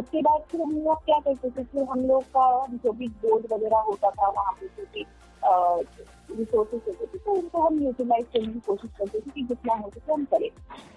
उसके 0.00 0.22
बाद 0.22 0.42
फिर 0.50 0.60
हम 0.60 0.72
लोग 0.78 1.04
क्या 1.04 1.18
करते 1.18 1.50
थे? 1.50 1.64
फिर 1.64 1.82
हम 1.82 2.06
लोग 2.06 2.22
का 2.36 2.66
जो 2.84 2.92
भी 2.92 3.08
बोर्ड 3.08 3.52
वगैरह 3.52 3.78
होता 3.78 4.10
था 4.10 4.28
वहाँ 4.28 4.52
पे 4.60 5.04
रिसोर्सेज 5.44 6.80
होते 6.88 7.06
थे 7.06 7.18
तो 7.18 7.32
उनको 7.32 7.60
हम 7.60 7.82
यूटिलाइज 7.82 8.26
करने 8.32 8.52
की 8.52 8.60
कोशिश 8.66 8.90
करते 8.98 9.20
थे 9.20 9.30
कि 9.30 9.42
जितना 9.42 9.74
हो 9.74 9.90
सके 9.90 10.12
हम 10.12 10.24
करें। 10.24 10.48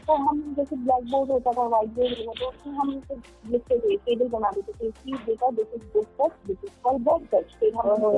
तो 0.07 0.15
हम 0.23 0.41
जैसे 0.57 0.75
ब्लैक 0.75 1.09
बोर्ड 1.11 1.31
होता 1.31 1.51
था 1.51 1.67
व्हाइट 1.67 1.89
बोर्ड 1.89 2.17
होता 2.19 2.33
था 2.41 2.47
उसमें 2.47 2.73
हम 2.73 2.91
लिखते 3.51 3.77
थे 3.77 3.95
टेबल 3.95 4.27
बना 4.29 4.51
देते 4.51 4.73
थे 4.73 4.91
कि 4.91 5.13
बेटा 5.25 5.49
this 5.51 5.73
is 5.75 5.87
good 5.93 6.05
touch 6.21 6.47
this 6.47 6.63
is 6.63 6.71
for 6.83 6.99
bad 7.07 7.27
touch 7.33 7.55
फिर 7.59 7.73
हम 7.75 8.11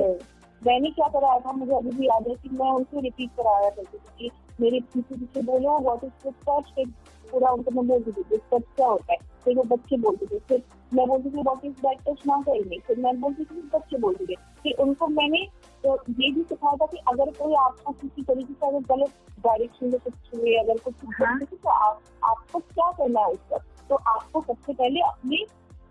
मैंने 0.61 0.89
क्या 0.89 1.07
कराया 1.07 1.39
था 1.39 1.51
मुझे 1.51 1.73
अभी 1.75 1.91
भी 1.97 2.07
याद 2.07 2.27
है 2.27 2.35
कि 2.35 2.49
मैं 2.53 2.71
उनसे 2.71 3.01
रिपीट 3.01 3.29
कराया 3.37 3.69
करती 3.69 3.97
थी 3.97 4.17
कि 4.19 4.29
मेरे 4.61 4.79
पीछे 4.93 5.15
पीछे 5.15 5.41
बोलो 5.51 5.77
व्हाट 5.79 6.03
इज़ 6.03 6.11
गुड 6.23 6.33
टच 6.49 6.71
फिर 6.75 6.87
पूरा 7.31 7.51
उनको 7.51 7.71
मैं 7.71 7.87
बोलती 7.87 8.11
थी 8.11 8.23
गुड 8.29 8.41
टच 8.53 8.63
क्या 8.75 8.87
होता 8.87 9.13
है? 9.13 9.17
फिर 9.45 9.55
वो 9.55 9.63
बच्चे 9.63 9.97
बोलते 9.97 10.25
थे 10.25 10.39
फिर 10.47 10.61
मैं 10.93 11.07
बोलती 11.07 11.29
थी 11.29 11.41
व्हाट 11.41 11.65
इज़ 11.65 11.73
बैड 11.85 11.99
टच 12.07 12.25
ना 12.27 12.41
करेंगे 12.41 12.79
फिर 12.87 12.99
मैं 12.99 13.19
बोलती 13.21 13.43
थी 13.43 13.61
बच्चे 13.73 13.97
बोलते 13.97 14.25
थे 14.25 14.35
फिर 14.63 14.81
उनको 14.85 15.07
मैंने 15.07 15.45
तो 15.83 15.95
ये 16.09 16.31
भी 16.31 16.43
सिखाया 16.43 16.75
था 16.75 16.85
कि 16.85 16.97
अगर 17.07 17.31
कोई 17.31 17.53
आपको 17.55 17.91
किसी 17.91 18.23
तरीके 18.23 18.53
से 18.53 18.67
अगर 18.67 18.95
गलत 18.95 19.13
डायरेक्शन 19.39 19.91
में 19.91 19.99
कुछ 19.99 20.13
छुए 20.25 20.55
अगर 20.55 20.77
कुछ 20.77 20.93
हाँ। 21.21 21.39
तो 21.39 21.69
आप, 21.69 22.01
आपको 22.23 22.59
क्या 22.59 22.91
करना 22.91 23.19
है 23.19 23.27
उसका 23.27 23.57
तो 23.89 23.95
आपको 23.95 24.41
सबसे 24.41 24.73
पहले 24.73 25.01
अपने 25.01 25.45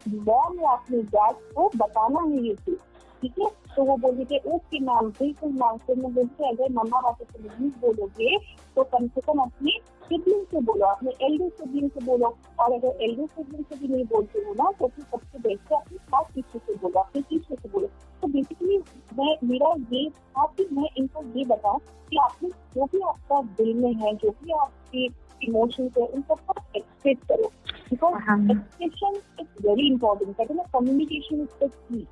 मॉम 0.09 0.61
या 0.61 0.71
अपने 0.71 1.03
डैड 1.15 1.37
को 1.55 1.71
बताना 1.77 2.21
है 2.21 2.43
ये 2.47 2.55
चीज़ 2.55 2.79
ठीक 3.23 3.39
है? 3.41 3.49
तो 3.77 3.85
वो 3.85 3.97
बोल 3.97 4.25
थे 4.31 4.39
ओके 4.55 4.79
मैम 4.81 5.09
बिल्कुल 5.19 5.51
मैम 5.53 5.77
फिर 5.87 5.97
मैं 5.97 6.13
बोलती 6.15 6.49
अगर 6.49 6.73
मम्मा 6.73 7.01
पापा 7.01 7.25
से 7.25 7.43
नहीं 7.43 7.71
बोलोगे 7.81 8.37
तो 8.77 8.83
कम 8.93 9.07
से 9.09 9.21
कम 9.27 9.39
अपने 9.43 9.79
सिबलिंग 10.09 10.45
से 10.51 10.61
बोलो 10.67 10.87
अपने 10.87 11.13
एल्डर 11.27 11.49
सिबलिंग 11.51 11.91
से 11.91 12.01
बोलो। 12.07 12.27
और 12.61 12.73
अगर 12.73 13.03
एल्डर 13.05 13.27
सिबलिंग 13.27 13.65
से 13.65 13.77
भी 13.77 13.89
नहीं 13.93 14.05
बोलते 14.13 14.39
हो 14.47 14.55
ना 14.55 14.71
तो 14.79 14.87
फिर 14.87 15.05
सबसे 15.05 15.39
बेस्ट 15.39 15.73
है 15.73 15.79
अपनी 15.79 15.99
क्लास 15.99 16.27
टीचर 16.35 16.59
से 16.67 16.75
बोलो 16.83 17.01
अपने 17.01 17.23
टीचर 17.23 17.55
से 17.55 17.69
बोलो। 17.69 17.87
तो 18.23 18.29
बेसिकली 18.29 18.79
मैं 19.19 19.37
मेरा 19.49 19.73
ये 19.93 20.09
था 20.11 20.47
कि 20.57 20.69
मैं 20.73 20.89
इनको 20.99 21.23
ये 21.39 21.45
बताऊँ 21.55 21.81
कि 22.11 22.17
आपने 22.25 22.49
जो 22.77 22.85
भी 22.93 23.01
आपका 23.09 23.41
दिल 23.63 23.75
में 23.75 23.93
है 24.03 24.15
जो 24.15 24.31
भी 24.43 24.53
आपके 24.61 25.05
इमोशंस 25.47 25.99
है 25.99 26.07
उन 26.07 26.23
सबको 26.23 26.55
एक्सप्रेस 26.77 27.19
करो। 27.29 27.51
Because 27.91 28.15
expression 28.51 29.21
is 29.41 29.67
very 29.67 29.87
important 29.89 30.37
कहते 30.37 30.53
हैं 30.53 30.61
ना 30.61 30.79
communication 30.79 31.41
is 31.41 31.65
the 31.65 31.71
key 31.73 32.07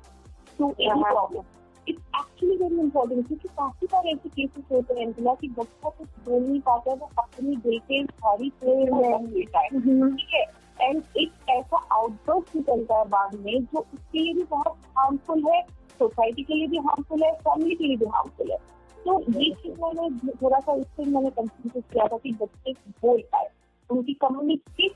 to 0.59 0.73
any 0.81 1.01
problem 1.03 1.43
it's 1.87 2.01
actually 2.19 2.55
very 2.57 2.79
important 2.81 3.27
क्योंकि 3.27 3.47
काफ़ी 3.47 3.87
सारे 3.87 4.11
ऐसे 4.11 4.29
केसेस 4.29 4.63
होते 4.71 4.93
हैं 4.93 5.05
अंजना 5.05 5.33
की 5.33 5.47
बच्चा 5.47 5.89
कुछ 5.89 6.07
बोल 6.29 6.41
नहीं 6.43 6.59
पाता 6.59 6.91
है 6.91 6.97
वो 6.97 7.09
अपनी 7.19 7.55
दिल 7.55 7.79
के 7.79 8.03
सारी 8.05 8.51
लेता 8.63 9.59
है 9.59 9.69
ठीक 9.69 10.29
है? 10.33 10.45
एंड 10.81 11.03
एक 11.17 11.31
ऐसा 11.49 11.77
आउटबर्स 11.91 12.55
निकलता 12.55 12.97
है 12.99 13.05
बाद 13.09 13.35
में 13.35 13.63
जो 13.63 13.79
उसके 13.79 14.19
लिए 14.19 14.33
भी 14.33 14.43
बहुत 14.49 14.77
हार्मफुल 14.97 15.43
है 15.47 15.61
सोसाइटी 15.99 16.43
के 16.43 16.53
लिए 16.53 16.67
भी 16.67 16.77
हार्मफुल 16.77 17.23
है 17.23 17.31
फैमिली 17.33 17.75
के 17.75 17.83
लिए 17.83 17.95
भी 17.95 18.05
हार्मफुल 18.05 18.51
है। 18.51 18.57
तो 18.97 19.19
ये 19.21 19.51
चीज़ 19.51 19.81
मैंने 19.81 20.09
थोड़ा 20.41 20.59
सा 20.59 20.71
उससे 20.71 21.05
मैंने 21.05 21.29
कंसिडर 21.29 21.79
किया 21.79 22.07
था 22.07 22.17
कि 22.17 22.31
बच्चे 22.41 22.71
बोल 23.01 23.21
पाए 23.31 23.49
उनकी 23.89 24.13
कम्युनिटी 24.13 24.89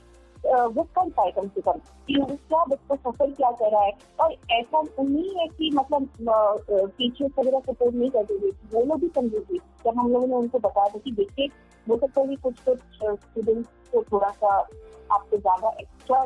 वो 0.44 0.82
कर 0.96 1.08
पाए 1.10 1.30
कम 1.30 1.48
से 1.48 1.60
कम। 1.60 1.78
कि 2.08 2.14
क्या 2.14 2.64
बच्चा 2.64 2.94
सफ़र 2.94 3.30
क्या 3.30 3.50
कर 3.52 3.70
रहा 3.72 3.82
है? 3.82 3.92
और 4.20 4.32
ऐसा 4.50 4.82
नहीं 5.00 5.30
है 5.38 5.46
कि 5.48 5.70
मतलब 5.74 6.08
टीचर्स 6.70 7.32
वगैरह 7.38 7.60
सपोर्ट 7.62 7.94
नहीं 7.94 8.10
करते 8.10 8.38
थे 8.38 8.50
वो 8.72 8.84
लोग 8.84 9.00
भी 9.00 9.08
समझे 9.14 9.40
थे। 9.40 9.58
जब 9.84 9.98
हम 9.98 10.12
लोगों 10.12 10.26
ने 10.26 10.34
उनको 10.34 10.58
बताया 10.58 10.88
था 10.88 10.98
कि 10.98 11.10
देखिए, 11.12 11.48
हो 11.86 11.96
सकता 11.96 12.20
है 12.20 12.36
कुछ 12.36 12.60
कुछ 12.60 12.78
स्टूडेंट्स 12.94 13.68
को 13.92 14.02
थोड़ा 14.02 14.28
सा 14.30 14.54
आपको 15.10 15.36
ज़्यादा 15.36 15.76
एक्स्ट्रा 15.80 16.24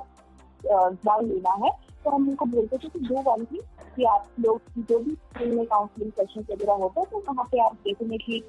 ध्यान 0.90 1.26
लेना 1.26 1.54
है। 1.64 1.70
तो 2.04 2.10
हम 2.10 2.28
उनको 2.28 2.44
बोलते 2.46 2.76
थे 2.76 2.88
कि 2.88 2.98
दो 3.00 3.22
वन 3.22 3.44
थी 3.44 3.60
कि 3.96 4.04
आप 4.04 4.26
लोग 4.40 4.60
जो 4.78 4.98
भी 4.98 5.10
स्कूल 5.10 5.50
में 5.50 5.64
काउंसलिंग 5.66 6.10
सेशन 6.12 6.44
वगैरह 6.50 6.82
होता 6.82 7.00
है 7.00 7.06
तो 7.06 7.18
वहाँ 7.28 7.44
पे 7.52 7.60
आप 7.64 7.74
डेफिनेटली 7.84 8.42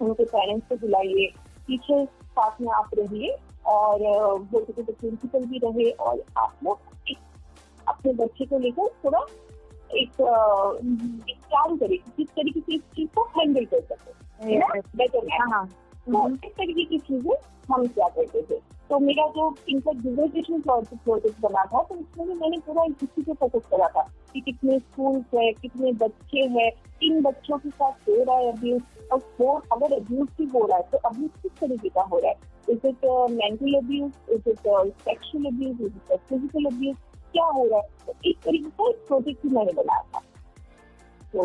उनके 0.00 0.24
पेरेंट्स 0.26 0.68
को 0.68 0.76
बुलाइए। 0.76 1.26
टीचर्स 1.66 2.08
साथ 2.30 2.60
में 2.60 2.70
आप 2.72 2.90
रहिए। 2.98 3.36
और 3.66 3.98
बोलते 4.38 4.82
थे 4.82 4.92
प्रिंसिपल 4.92 5.44
भी 5.44 5.58
रहे 5.58 5.90
और 5.90 6.24
आप 6.38 6.56
लोग 6.64 6.78
अपने 7.88 8.12
बच्चे 8.12 8.44
को 8.44 8.58
लेकर 8.58 8.88
थोड़ा 9.04 9.26
एक, 9.94 10.10
काम 11.32 11.76
करें 11.76 11.98
किस 12.16 12.28
तरीके 12.28 12.60
से 12.60 12.74
इस 12.74 12.80
चीज़ 12.80 13.08
को 13.14 13.22
हैंडल 13.22 13.64
कर 13.64 13.80
सके 13.80 14.58
बेटर 14.96 15.28
हाँ। 15.52 15.66
तो 16.10 16.28
इस 16.28 16.52
तरीके 16.52 16.84
की 16.84 16.98
चीज़ें 16.98 17.51
हम 17.74 17.86
क्या 17.86 18.08
करते 18.08 18.42
थे? 18.42 18.56
तो 18.90 18.98
मेरा 18.98 19.26
जो 19.26 19.54
इनका 19.68 19.92
डिजर्टेशन 19.92 20.60
प्रोजेक्ट 20.60 21.40
बना 21.40 21.64
था 21.64 21.82
तो 21.82 21.94
उसमें 21.94 22.26
भी 22.28 22.34
मैंने 22.34 22.58
पूरा 22.66 22.84
इसी 22.84 23.22
पे 23.22 23.32
फोकस 23.32 23.66
करा 23.70 23.88
था 23.88 24.02
कि 24.32 24.40
कितने 24.40 24.78
स्कूल 24.78 25.24
है 25.34 25.52
कितने 25.52 25.92
बच्चे 25.92 26.40
हैं 26.56 26.70
किन 27.00 27.22
बच्चों 27.22 27.58
के 27.58 27.70
साथ 27.70 27.92
हो 28.08 28.22
रहा 28.24 28.36
है 28.36 28.52
अब्यूज 28.52 28.82
और 29.12 29.18
फोर 29.18 29.62
अगर 29.72 29.94
अब्यूज 29.96 30.28
भी 30.38 30.44
हो 30.44 30.66
रहा 30.66 30.78
है 30.78 30.82
तो 30.92 30.98
अब्यूज 30.98 31.30
किस 31.42 31.52
तरीके 31.60 31.88
का 31.88 32.02
हो 32.02 32.18
रहा 32.18 32.30
है? 32.30 32.36
Mental 32.72 33.74
abuse? 33.78 34.14
Is 34.28 34.46
it 34.46 34.66
uh, 34.66 34.84
sexual 35.04 35.46
abuse? 35.46 35.80
Is 35.80 35.92
it 35.92 36.12
uh, 36.12 36.18
physical 36.28 36.64
abuse? 36.70 36.96
क्या 37.32 37.44
हो 37.44 37.64
रहा 37.66 37.78
है? 37.78 37.88
तो 38.06 38.12
इस 38.24 38.36
तरीके 38.44 38.70
का 38.70 38.88
एक 38.88 38.96
प्रोजेक्ट 39.06 39.44
मैंने 39.44 39.72
बनाया 39.72 40.02
था। 40.02 40.20
तो 41.32 41.40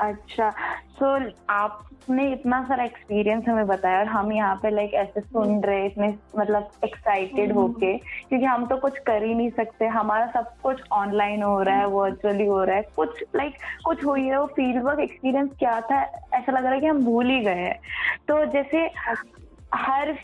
अच्छा 0.00 0.50
सो 0.98 1.18
so, 1.18 1.32
आपने 1.50 2.32
इतना 2.32 2.62
सारा 2.64 2.84
एक्सपीरियंस 2.84 3.44
हमें 3.48 3.66
बताया 3.66 3.98
और 3.98 4.06
हम 4.06 4.32
यहाँ 4.32 4.56
पे 4.62 4.70
लाइक 4.70 4.94
ऐसे 4.94 5.20
सुन 5.20 5.62
रहे 5.62 5.86
इतने 5.86 6.08
मतलब 6.38 6.70
एक्साइटेड 6.84 7.50
हम्म। 7.50 7.60
होके 7.60 7.96
क्योंकि 7.98 8.44
हम 8.44 8.66
तो 8.66 8.76
कुछ 8.76 8.98
कर 8.98 9.22
ही 9.22 9.34
नहीं 9.34 9.50
सकते। 9.50 9.86
हमारा 9.86 10.26
सब 10.26 10.52
कुछ 10.62 10.82
ऑनलाइन 10.92 11.42
हो 11.42 11.62
रहा 11.62 11.76
है 11.76 11.86
वर्चुअली 11.86 12.46
हो 12.46 12.62
रहा 12.64 12.76
है। 12.76 12.82
कुछ 12.96 13.24
लाइक 13.36 13.54
कुछ 13.84 14.04
हुई 14.04 14.26
है 14.26 14.40
वो 14.40 14.46
फ़ील्ड 14.46 14.82
वर्क 14.82 15.00
एक्सपीरियंस 15.00 15.50
क्या 15.58 15.80
था 15.80 16.02
ऐसा 16.34 16.52
लग 16.52 16.64
रहा 16.64 16.74
है 16.74 16.80
कि 16.80 16.86
हम 16.86 17.04
भूल 17.04 17.30
ही 17.30 17.40
गए 17.40 17.54
हैं। 17.54 17.78
तो 18.28 18.44
जैसे 18.44 18.90
हर 19.74 20.14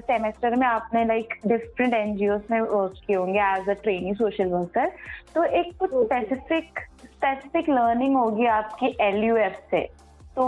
सेमेस्टर 0.00 0.50
uh, 0.50 0.58
में 0.58 0.66
आपने 0.66 1.04
लाइक 1.04 1.34
डिफरेंट 1.46 1.94
एनजीओ 1.94 2.38
में 2.50 2.60
वर्क 2.60 2.94
किए 3.06 3.16
होंगे 3.16 3.40
as 3.40 3.68
a 3.68 3.72
training 3.72 4.16
social 4.16 4.46
worker 4.46 4.92
तो 5.34 5.44
एक 5.44 5.72
कुछ 5.78 5.90
स्पेसिफिक 5.90 6.80
स्पेसिफिक 7.20 7.68
लर्निंग 7.70 8.16
होगी 8.16 8.46
आपकी 8.46 8.96
एलयूएफ 9.00 9.56
से। 9.70 9.80
तो 10.36 10.44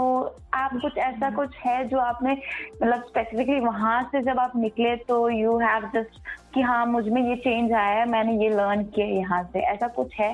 आप 0.53 0.71
कुछ 0.81 0.97
ऐसा 0.97 1.29
कुछ 1.29 1.55
है 1.57 1.83
जो 1.87 1.97
आपने 1.99 2.31
मतलब 2.83 3.03
स्पेसिफिकली 3.03 3.59
वहाँ 3.59 4.03
से 4.03 4.21
जब 4.21 4.39
आप 4.39 4.51
निकले 4.55 4.95
तो 4.95 5.17
यू 5.29 5.57
हैव 5.59 5.85
जस्ट 5.95 6.19
कि 6.53 6.61
हाँ 6.61 6.85
मुझमें 6.85 7.21
ये 7.21 7.35
चेंज 7.35 7.71
आया 7.71 7.99
है 7.99 8.05
मैंने 8.09 8.33
ये 8.43 8.49
लर्न 8.49 8.83
किया 8.85 9.05
यहाँ 9.07 9.43
से। 9.43 9.59
ऐसा 9.59 9.87
कुछ 9.87 10.19
है? 10.19 10.33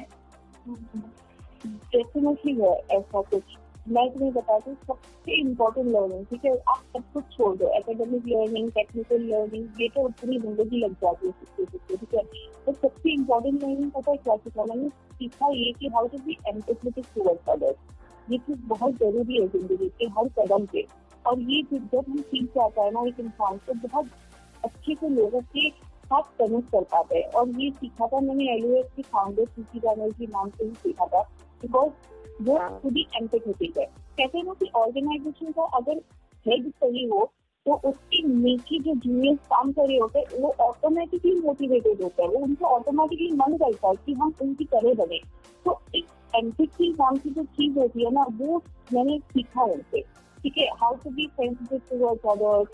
डेफिनेटली 1.67 2.53
है 2.61 2.73
ऐसा 2.91 3.21
कुछ। 3.21 3.57
मैं 3.89 4.09
तुम्हें 4.09 4.31
बताती 4.33 4.69
हूँ 4.69 4.77
सबसे 4.87 5.39
इम्पोर्टेंट 5.41 5.87
लर्निंग 5.87 6.25
ठीक 6.25 6.45
है? 6.45 6.51
आप 6.69 6.81
सब 6.95 7.03
कुछ 7.13 7.23
छोड़ 7.37 7.55
दो 7.57 7.67
एकेडमिक 7.77 8.27
लर्निंग 8.27 8.69
टेक्निकल 8.71 9.21
लर्निंग 9.29 9.81
ये 9.81 9.87
तो 9.95 10.07
पूरी 10.21 10.39
ज़िंदगी 10.39 10.79
लग 10.79 10.93
जाती 11.03 11.27
है 11.27 11.31
सीखते 11.31 11.95
ठीक 11.95 12.13
है? 12.15 12.23
तो 12.65 12.73
सबसे 12.73 13.13
इम्पोर्टेंट 13.13 13.63
लर्निंग 13.63 13.91
पता 13.91 14.11
है 14.11 14.17
क्या 14.17 14.35
सीखा 14.35 14.65
मैंने? 14.65 14.89
सीखा 14.89 15.51
ये 15.53 15.71
कि 15.79 15.87
how 15.95 16.07
to 16.07 16.17
be 16.25 16.37
empathetic 16.49 17.05
towards 17.15 17.49
others 17.49 17.75
ये 18.27 18.37
चीज़ 18.37 18.59
बहुत 18.67 18.93
ज़रूरी 18.95 19.41
है 19.41 19.47
ज़िंदगी 19.47 19.87
के 19.99 20.05
हर 20.17 20.27
कदम 20.39 20.65
पे। 20.73 20.85
और 21.25 21.39
ये 21.41 21.61
चीज़ 21.63 21.83
जब 21.91 22.05
हम 22.09 22.21
सीख 22.21 22.49
जाता 22.57 22.83
है 22.83 22.91
ना 22.91 23.07
एक 23.07 23.19
इंसान 23.19 23.57
को 23.57 23.73
बहुत 23.87 24.09
अच्छे 24.63 24.95
से 24.95 25.09
लोगों 25.09 25.41
के 25.55 25.69
साथ 25.69 26.31
कनेक्ट 26.39 26.71
कर 26.71 26.83
पाते 26.91 27.17
हैं। 27.17 27.31
और 27.31 27.49
ये 27.61 27.69
सीखा 27.71 28.07
था 28.07 28.19
मैंने 28.19 28.53
एल 28.53 28.81
की 28.95 29.01
फाउंडर 29.03 29.45
सीखी 29.45 29.79
बैनर्जी 29.79 30.27
नाम 30.27 30.49
से 30.49 30.65
ही 30.65 30.71
सीखा 30.83 31.05
था। 31.05 31.21
बिकॉज़ 31.61 31.91
वो 32.41 32.57
खुद 32.81 32.93
ही 32.93 33.05
है। 33.77 33.85
कहते 33.85 34.37
हैं 34.37 34.45
ना 34.45 34.53
कि 34.53 34.69
ऑर्गेनाइजेशन 34.75 35.51
का 35.51 35.63
अगर 35.77 36.01
हेड 36.45 36.69
सही 36.69 37.03
हो 37.05 37.29
तो 37.65 37.73
उसके 37.89 38.21
नीचे 38.27 38.77
जो 38.79 38.93
जूनियर्स 38.95 39.39
काम 39.47 39.71
कर 39.71 39.87
रहे 39.87 39.97
होते 39.97 40.19
हैं, 40.19 40.41
वो 40.41 40.53
ऑटोमेटिकली 40.61 41.33
मोटिवेटेड 41.39 42.01
होता 42.01 42.23
है। 42.23 42.29
वो 42.29 42.39
उनको 42.39 42.65
ऑटोमेटिकली 42.65 43.31
मन 43.31 43.57
करता 43.57 43.87
है 43.87 43.95
कि 44.05 44.13
हम 44.13 44.33
उनकी 44.41 44.65
तरह 44.65 44.93
बने। 44.95 45.19
तो 45.65 45.79
एक 45.95 46.05
एम्पिथी 46.35 46.91
नाम 46.93 47.17
की 47.17 47.29
जो 47.29 47.43
चीज़ 47.43 47.79
होती 47.79 48.05
है 48.05 48.11
ना, 48.11 48.25
वो 48.31 48.61
मैंने 48.93 49.19
सीखा 49.19 49.61
है 49.61 49.73
उनसे। 49.73 50.01
ठीक 50.43 50.57
है 50.57 50.67
how 50.77 50.95
to 50.95 51.09
be 51.09 51.29
sensitive 51.33 51.81
towards 51.89 52.25
others 52.27 52.67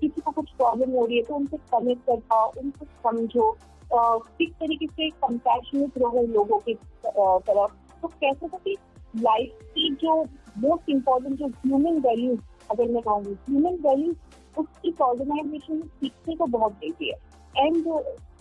किसी 0.00 0.20
को 0.20 0.30
कुछ 0.30 0.50
प्रॉब्लम 0.52 0.90
हो 0.90 1.04
रही 1.06 1.16
है 1.16 1.22
तो 1.22 1.34
उनसे 1.34 1.56
कनेक्ट 1.72 2.02
कर 2.06 2.20
पाओ 2.30 2.52
उनको 2.60 2.84
समझो 3.02 3.50
किस 3.92 4.50
तरीके 4.50 4.86
से 4.86 5.10
कंपैशनेट 5.24 5.98
रहो 5.98 6.26
लोगों 6.26 6.58
की 6.58 6.74
तरफ़। 7.06 7.76
तो 8.02 8.08
कैसे 8.08 8.48
था 8.48 8.58
कि 8.64 8.76
लाइफ 9.14 9.62
की 9.74 9.90
जो 10.02 10.22
मोस्ट 10.58 10.90
इम्पोर्टेंट 10.90 11.38
जो 11.38 11.46
ह्यूमन 11.46 11.98
वैल्यूज़ 12.06 12.40
अगर 12.70 12.88
मैं 12.92 13.02
कहूँगी 13.02 13.34
ह्यूमन 13.48 13.78
वैल्यूज़ 13.86 14.60
उस 14.60 14.66
इस 14.84 15.00
ऑर्गेनाइजेशन 15.00 15.74
में 15.74 15.86
सीखने 15.86 16.34
को 16.36 16.46
बहुत 16.58 16.72
देती 16.80 17.08
है। 17.08 17.66
एंड 17.66 17.84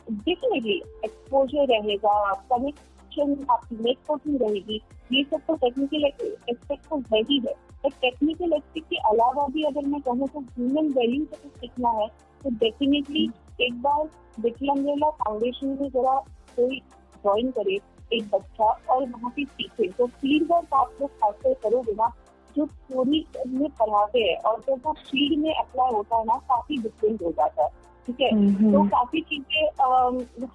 डेफिनेटली 0.10 0.78
एक्सपोजर 1.06 1.67
रहेगा 1.67 2.34
कनेक्ट 2.52 2.80
एक्शन 2.80 3.46
आपकी 3.52 3.93
कोचिंग 4.08 4.41
रहेगी। 4.41 4.82
ये 5.13 5.24
सब 5.24 5.41
तो 5.48 5.56
टेक्निकल 5.58 6.06
एस्पेक्ट 6.06 6.89
तो 6.89 6.98
है 7.13 7.22
ही 7.30 7.39
है। 7.48 7.54
टेक्निकल 7.89 8.54
एस्पेक्ट 8.54 8.89
के 8.89 8.96
अलावा 9.10 9.46
भी 9.54 9.63
अगर 9.63 9.86
मैं 9.88 10.02
कहूँ 10.02 10.28
तो 10.28 10.39
ह्यूमन 10.39 10.91
वैल्यू 10.93 11.26
से 11.26 11.50
सीखना 11.50 11.89
है 12.00 12.08
तो 12.41 12.50
डेफिनेटली 12.63 13.30
एक 13.62 13.82
बार 13.82 14.08
विकलांगेला 14.38 15.10
फाउंडेशन 15.22 15.78
में 15.82 15.89
जरा 15.89 16.20
कोई 16.58 16.80
ज्वाइन 17.24 17.52
करे। 17.52 17.78
एक 18.13 18.30
बच्चा 18.34 18.65
और 18.65 19.06
वहाँ 19.06 19.30
पे 19.36 19.43
सीखे। 19.46 19.88
तो 19.88 20.08
फ़ील्ड 20.08 20.52
वर्क 20.52 20.74
आप 20.74 20.91
लोग 21.02 21.10
खासकर 21.10 21.54
करोगे 21.54 21.91
ना 21.91 22.12
जो 22.58 22.65
पूरी 22.65 23.28
में 23.48 23.70
पढ़ाते 23.70 24.20
हैं 24.20 24.38
और 24.38 24.60
जब 24.60 24.82
वो 24.86 24.93
फ़ील्ड 24.93 25.39
में 25.39 25.54
अप्लाई 25.54 25.93
होता 25.93 26.17
है 26.17 26.26
ना 26.26 26.36
काफ़ी 26.36 26.78
डिफरेंट 26.78 27.22
हो 27.22 27.32
जाता 27.32 27.63
है। 27.63 27.70
ठीक 28.08 28.22
है? 28.22 28.30
तो। 28.72 28.84
काफ़ी 28.84 29.22
चीज़ें 29.22 29.67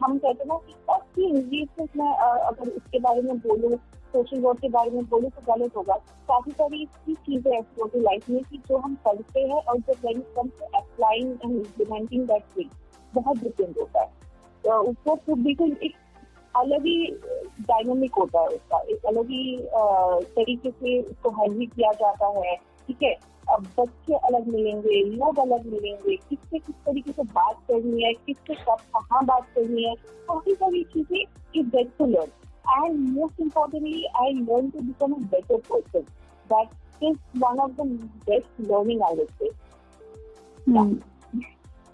हम 0.03 0.19
कहते 0.19 0.29
हैं 0.29 0.47
ना 0.47 0.57
कि 0.57 0.73
काफ़ी 0.73 1.25
इंग्लिश 1.25 1.87
में 1.97 2.15
अगर 2.15 2.69
इसके 2.69 2.99
बारे 2.99 3.23
में 3.23 3.39
बोलूँ 3.39 3.77
सोशल 4.15 4.41
वर्क 4.41 4.59
के 4.61 4.69
बारे 4.69 4.91
में 4.91 5.05
बोलूँ 5.05 5.31
तो 5.31 5.55
गलत 5.55 5.77
होगा। 5.77 5.95
काफ़ी 6.29 6.53
सारी 6.53 6.83
इसकी 6.83 7.15
चीज़ें 7.15 7.53
ऐसी 7.53 7.81
होती 7.81 8.01
लाइफ 8.01 8.31
में 8.31 8.43
कि 8.45 8.57
जो 8.57 8.77
हम 8.77 8.95
पढ़ते 8.95 9.41
हैं 9.41 9.63
और 9.63 9.79
जब 9.79 10.07
when 10.07 10.21
come 10.21 10.49
to 10.49 10.65
applying 10.75 11.33
and 11.45 11.57
implementing 11.57 12.27
that 12.27 12.43
thing 12.43 12.71
बहुत 13.15 13.37
डिफरेंट 13.37 13.79
होता 13.79 14.01
है। 14.01 14.11
तो 14.65 14.83
उसको 14.83 15.35
बिल्कुल 15.35 15.77
एक 15.83 15.97
अलग 16.57 16.87
ही 16.87 17.07
डायनामिक 17.61 18.15
होता 18.19 18.41
है 18.41 18.47
उसका। 18.47 18.79
एक 18.93 19.07
अलग 19.07 19.31
ही 19.31 19.59
तरीके 20.37 20.71
से 20.71 21.01
उसको 21.03 21.31
हैंडल 21.31 21.67
किया 21.67 21.93
जाता 22.01 22.29
है। 22.39 22.57
ठीक 22.89 23.03
है? 23.03 23.15
अब 23.53 23.67
बच्चे 23.79 24.15
अलग 24.17 24.47
मिलेंगे, 24.49 25.03
लोग 25.05 25.39
अलग 25.39 25.67
मिलेंगे। 25.67 26.17
किससे 26.17 26.59
किस 26.59 26.75
तरीके 26.87 27.13
से 27.13 27.23
बात 27.23 27.57
करनी 27.69 28.03
है, 28.03 28.13
किससे 28.27 28.55
कब, 28.55 28.79
कहाँ 28.97 29.25
बात 29.27 29.47
करनी 29.55 29.85
है 29.85 29.95
काफ़ी 30.29 30.55
सारी 30.55 30.83
चीज़ें, 30.93 31.25
you 31.57 31.63
get 31.65 31.91
to 31.99 32.07
learn 32.07 32.85
and 32.85 32.99
most 33.11 33.41
importantly 33.41 34.05
I 34.23 34.33
learn 34.33 34.71
to 34.71 34.81
become 34.81 35.13
a 35.13 35.19
better 35.33 35.57
person 35.71 36.01
that 36.51 37.05
is 37.05 37.17
one 37.39 37.59
of 37.59 37.71
the 37.73 37.87
best 38.29 38.61
learning 38.71 39.03
I 39.03 39.17
would 39.17 39.31
say 39.39 39.51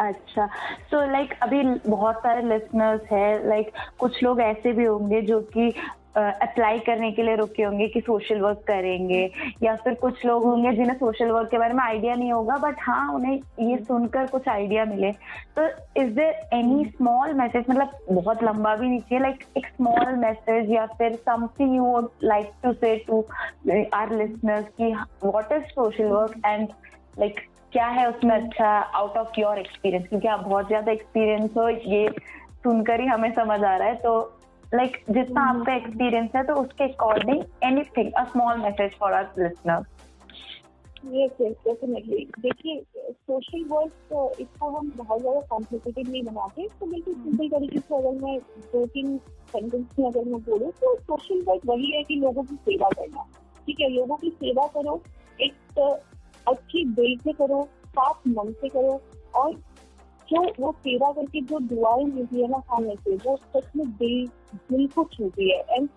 अच्छा। 0.00 0.46
सो 0.46 0.96
so, 0.96 1.11
लाइक 1.12 1.28
like, 1.28 1.42
अभी 1.42 1.62
बहुत 1.90 2.16
सारे 2.16 2.42
लिसनर्स 2.48 3.12
है 3.12 3.48
लाइक 3.48 3.66
like, 3.66 3.96
कुछ 3.98 4.22
लोग 4.22 4.40
ऐसे 4.40 4.72
भी 4.72 4.84
होंगे 4.84 5.22
जो 5.22 5.40
कि 5.54 5.72
अप्लाई 6.16 6.78
uh, 6.78 6.84
करने 6.87 7.11
के 7.12 7.22
लिए 7.22 7.34
रुके 7.37 7.62
होंगे 7.62 7.87
कि 7.88 8.00
सोशल 8.00 8.40
वर्क 8.40 8.62
करेंगे। 8.66 9.20
या 9.62 9.74
फिर 9.76 9.94
कुछ 9.94 10.24
लोग 10.26 10.44
होंगे 10.44 10.72
जिन्हें 10.72 10.96
सोशल 10.98 11.30
वर्क 11.30 11.50
के 11.50 11.58
बारे 11.58 11.74
में 11.74 11.82
आइडिया 11.84 12.14
नहीं 12.14 12.32
होगा 12.32 12.56
बट 12.58 12.76
हाँ 12.80 13.12
उन्हें 13.14 13.34
ये 13.61 13.76
सुनकर 13.78 14.26
कुछ 14.26 14.48
आइडिया 14.48 14.84
मिले। 14.84 15.12
तो 15.58 15.66
is 16.02 16.11
there 16.14 16.56
any 16.58 16.84
small 16.84 17.34
message 17.34 17.64
मतलब 17.70 17.98
बहुत 18.12 18.42
लंबा 18.42 18.74
भी 18.76 18.88
नहीं 18.88 19.00
चाहिए 19.00 19.22
लाइक 19.22 19.44
एक 19.56 19.66
स्मॉल 19.66 20.14
मैसेज 20.16 20.70
या 20.70 20.87
फिर 20.98 21.14
something 21.28 21.76
you 21.76 21.84
would 21.84 22.08
like 22.24 22.50
to 22.64 22.72
say 22.72 22.96
to 23.06 23.20
our 23.94 24.16
listeners 24.16 24.66
की 24.80 24.92
what 25.24 25.52
is 25.52 25.62
social 25.74 26.08
work 26.08 26.40
and 26.46 26.68
like 27.18 27.40
क्या 27.72 27.87
है 27.87 28.09
उसमें 28.09 28.35
अच्छा 28.37 28.68
आउट 28.68 29.16
ऑफ़ 29.16 29.40
योर 29.40 29.59
एक्सपीरियंस 29.59 30.07
क्योंकि 30.09 30.28
आप 30.28 30.40
बहुत 30.40 30.66
ज़्यादा 30.66 30.92
एक्सपीरियंस 30.92 31.50
हो 31.57 31.68
ये 31.68 32.09
सुनकर 32.64 33.00
ही 33.00 33.07
हमें 33.07 33.31
समझ 33.33 33.62
आ 33.64 33.76
रहा 33.76 33.88
है। 33.88 33.94
तो 33.94 34.35
लाइक 34.74 34.92
like, 34.92 35.12
जितना 35.14 35.40
हम्म। 35.40 35.61
आपका 35.61 35.74
एक्सपीरियंस 35.74 36.31
है 36.37 36.42
तो 36.44 36.54
उसके 36.54 36.85
according 36.85 37.42
anything 37.64 38.12
a 38.12 38.24
small 38.24 38.57
message 38.57 38.92
for 39.00 39.12
our 39.12 39.42
listener 39.42 39.85
yes 41.07 41.31
yes 41.40 41.54
definitely 41.64 42.26
देखिए 42.40 42.81
सोशल 43.12 43.64
वर्क 43.64 44.37
इसको 44.40 44.68
हम 44.68 44.92
बहुत 44.96 45.20
ज़्यादा 45.20 45.40
कॉम्प्लिकेटेड 45.40 46.09
नहीं 46.09 46.22
बनाते। 46.22 46.66
तो 46.81 46.87
बिल्कुल 46.87 47.14
सिंपल। 47.14 47.48
तरीके 47.48 47.78
से 47.78 47.96
अगर 47.96 48.18
मैं 48.24 48.38
दो 48.72 48.85
तीन 48.87 49.16
सेंटेंस 49.52 49.87
में 49.98 50.07
अगर 50.07 50.24
मैं 50.24 50.40
बोलूँ 50.40 50.70
तो 50.70 50.94
सोशल 50.96 51.42
वर्क 51.48 51.62
वही 51.66 51.90
है 51.96 52.02
कि 52.02 52.14
लोगों 52.14 52.42
की 52.42 52.54
सेवा 52.54 52.88
करना। 52.88 53.22
ठीक 53.66 53.81
है 53.81 53.88
लोगों 53.88 54.16
की 54.16 54.31
सेवा 54.31 54.66
करो। 54.66 55.00
एक 55.40 55.52
अच्छी 56.46 56.85
दिल 56.87 57.16
से 57.18 57.33
करो, 57.33 57.62
साफ़ 57.88 58.29
मन 58.29 58.53
से 58.53 58.68
करो 58.68 59.01
और 59.35 59.53
जो 60.29 60.42
वो 60.61 60.72
सेवा 60.79 61.11
करके 61.12 61.40
जो 61.42 61.59
दुआएँ 61.61 62.05
मिलती 62.05 62.42
है 62.42 62.48
ना 62.48 62.59
खाने 62.68 62.94
से, 62.96 63.14
वो 63.16 63.37
सच 63.37 63.70
में 63.77 63.87
दिल 63.88 64.27
दिल 64.70 64.87
को 64.88 65.05
छूती 65.12 65.51
है। 65.51 65.64
एंड 65.70 65.88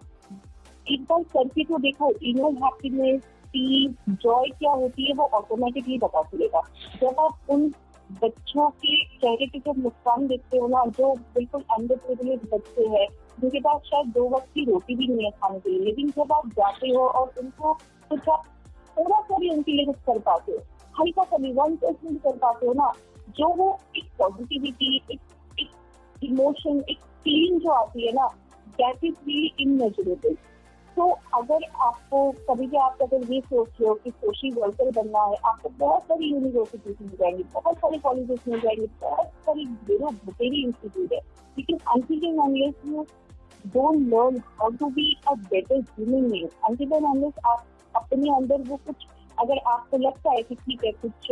एक 0.87 1.01
बार 1.01 1.23
करके 1.33 1.63
तो 1.63 1.77
देखो 1.77 2.11
इनर 2.23 2.63
हैप्पीनेस 2.63 3.21
पीस 3.53 4.15
जॉय 4.21 4.49
क्या 4.49 4.71
होती 4.71 5.07
है 5.07 5.13
वो 5.13 5.29
ऑटोमेटिकली 5.33 5.97
बता 5.97 6.21
चलेगा 6.23 6.61
जब 7.01 7.19
आप 7.19 7.49
उन 7.49 7.71
बच्चों 8.21 8.69
के 8.69 8.95
चेहरे 9.17 9.45
के 9.47 9.59
जब 9.59 9.77
मुस्कान 9.77 10.25
देखते 10.27 10.57
हो 10.57 10.67
ना, 10.67 10.83
जो 10.87 11.13
बिल्कुल 11.35 11.61
अंडर 11.71 11.95
प्रिविलेज 11.97 12.39
बच्चे 12.53 12.87
हैं, 12.87 13.07
जिनके 13.39 13.59
पास 13.59 13.81
शायद 13.81 14.07
दो 14.07 14.27
वक्त 14.29 14.47
की 14.53 14.63
रोटी 14.65 14.95
भी 14.95 15.07
नहीं 15.07 15.25
है 15.25 15.31
खाने 15.31 15.59
के 15.59 15.69
लिए, 15.69 15.79
लेकिन 15.79 16.09
जब 16.09 16.33
आप 16.33 16.47
जाते 16.49 16.89
हो 16.89 17.05
और 17.07 17.33
उनको 17.39 17.73
कुछ 18.09 18.29
आप 18.29 18.43
थोड़ा 18.97 19.19
सा 19.19 19.37
भी 19.37 19.49
उनके 19.49 19.71
लिए 19.71 19.85
कुछ 19.85 19.95
कर 20.07 20.19
पाते 20.19 20.51
हो। 20.51 20.57
हल्का 20.95 21.23
सा 21.23 21.37
भी 21.37 21.51
वन 21.53 21.75
परसेंट 21.75 22.21
कर 22.23 22.37
पाते 22.37 22.67
हो 22.67 22.73
ना, 22.73 22.91
जो 23.29 23.47
वो 23.55 23.77
एक 23.97 24.09
पॉजिटिविटी 24.19 24.95
एक 25.11 25.19
एक 25.59 26.23
इमोशन 26.23 26.83
एक 26.89 26.99
फीलिंग 27.23 27.59
जो 27.61 27.71
आती 27.71 28.07
है 28.07 28.13
ना 28.13 28.27
दैट 28.77 29.03
इज़ 29.03 29.13
रियली 29.27 29.53
इनमेजरेबल 29.59 30.35
तो 30.97 31.05
अगर 31.33 31.63
आपको, 31.81 32.31
कभी 32.49 32.65
भी 32.67 32.77
आप 32.77 32.97
अगर 33.01 33.31
ये 33.33 33.39
सोच 33.41 33.67
रहे 33.81 33.87
हो 33.89 33.93
कि 33.95 34.09
सोशल 34.11 34.59
वर्कर 34.61 34.89
बनना 34.91 35.23
है, 35.25 35.35
आपको 35.45 35.69
बहुत 35.77 36.03
सारी 36.03 36.31
यूनिवर्सिटीज 36.31 36.95
मिल 37.01 37.11
जाएँगी, 37.11 37.43
बहुत 37.53 37.77
सारे 37.77 37.97
कॉलेजेस 37.97 38.39
मिल 38.47 38.59
जाएँगे, 38.59 38.87
बहुत 39.01 39.27
सारी 39.45 39.65
बेरो 39.65 40.09
बतेरी 40.25 40.63
इंस्टीट्यूट 40.63 41.13
है। 41.13 41.19
लेकिन 41.57 41.77
until 41.95 42.37
unless 42.37 42.73
you 42.85 43.05
don't 43.67 44.07
learn 44.13 44.37
how 44.59 44.69
to 44.71 44.89
be 44.89 45.15
a 45.27 45.33
better 45.33 45.79
human 45.79 46.29
being 46.31 46.49
until 46.69 46.91
unless 46.91 47.33
आप 47.45 47.65
अपने 47.95 48.35
अंदर 48.35 48.61
वो 48.69 48.75
कुछ 48.87 49.05
अगर 49.37 49.57
आपको 49.67 49.97
लगता 49.97 50.31
है 50.31 50.41
कि 50.43 50.55
ठीक 50.55 50.83
है, 50.85 50.91
कुछ 50.91 51.31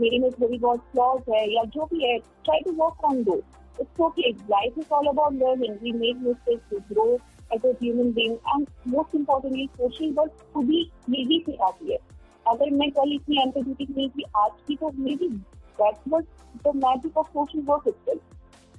मेरे 0.00 0.18
में 0.18 0.30
थोड़ी 0.30 0.58
बहुत 0.58 0.80
फ्लॉज 0.92 1.34
है 1.34 1.42
या 1.52 1.62
जो 1.74 1.84
भी 1.92 2.04
है 2.04 2.18
try 2.18 2.60
to 2.60 2.72
work 2.82 3.04
on 3.04 3.22
though 3.24 3.36
it's 3.80 4.00
okay 4.00 4.30
life 4.30 4.78
is 4.78 4.92
all 4.94 5.06
about 5.08 5.32
learning 5.34 5.76
we 5.82 5.92
make 5.92 6.16
mistakes 6.22 6.70
to 6.70 6.78
grow 6.90 7.06
as 7.54 7.66
a 7.66 7.72
human 7.82 8.12
being 8.12 8.34
and 8.34 8.66
most 8.94 9.14
importantly 9.16 9.66
social 9.76 10.12
work 10.18 10.42
खुद 10.54 10.70
ही 10.70 10.82
ये 11.10 11.24
भी 11.26 11.38
सिखाती 11.46 11.92
है. 11.92 11.98
अगर 12.46 12.70
मैं 12.72 12.90
कल 12.90 13.12
इतनी 13.14 13.40
एम्पेथेटिक 13.42 13.90
नहीं 13.96 14.08
थी 14.08 14.24
आज 14.36 14.50
की 14.66 14.76
तो 14.76 14.90
maybe 15.16 15.28
that 15.28 15.96
was 16.08 16.24
the 16.66 16.74
magic 16.76 17.18
of 17.18 17.28
social 17.28 17.62
work 17.66 17.88
itself 17.88 18.22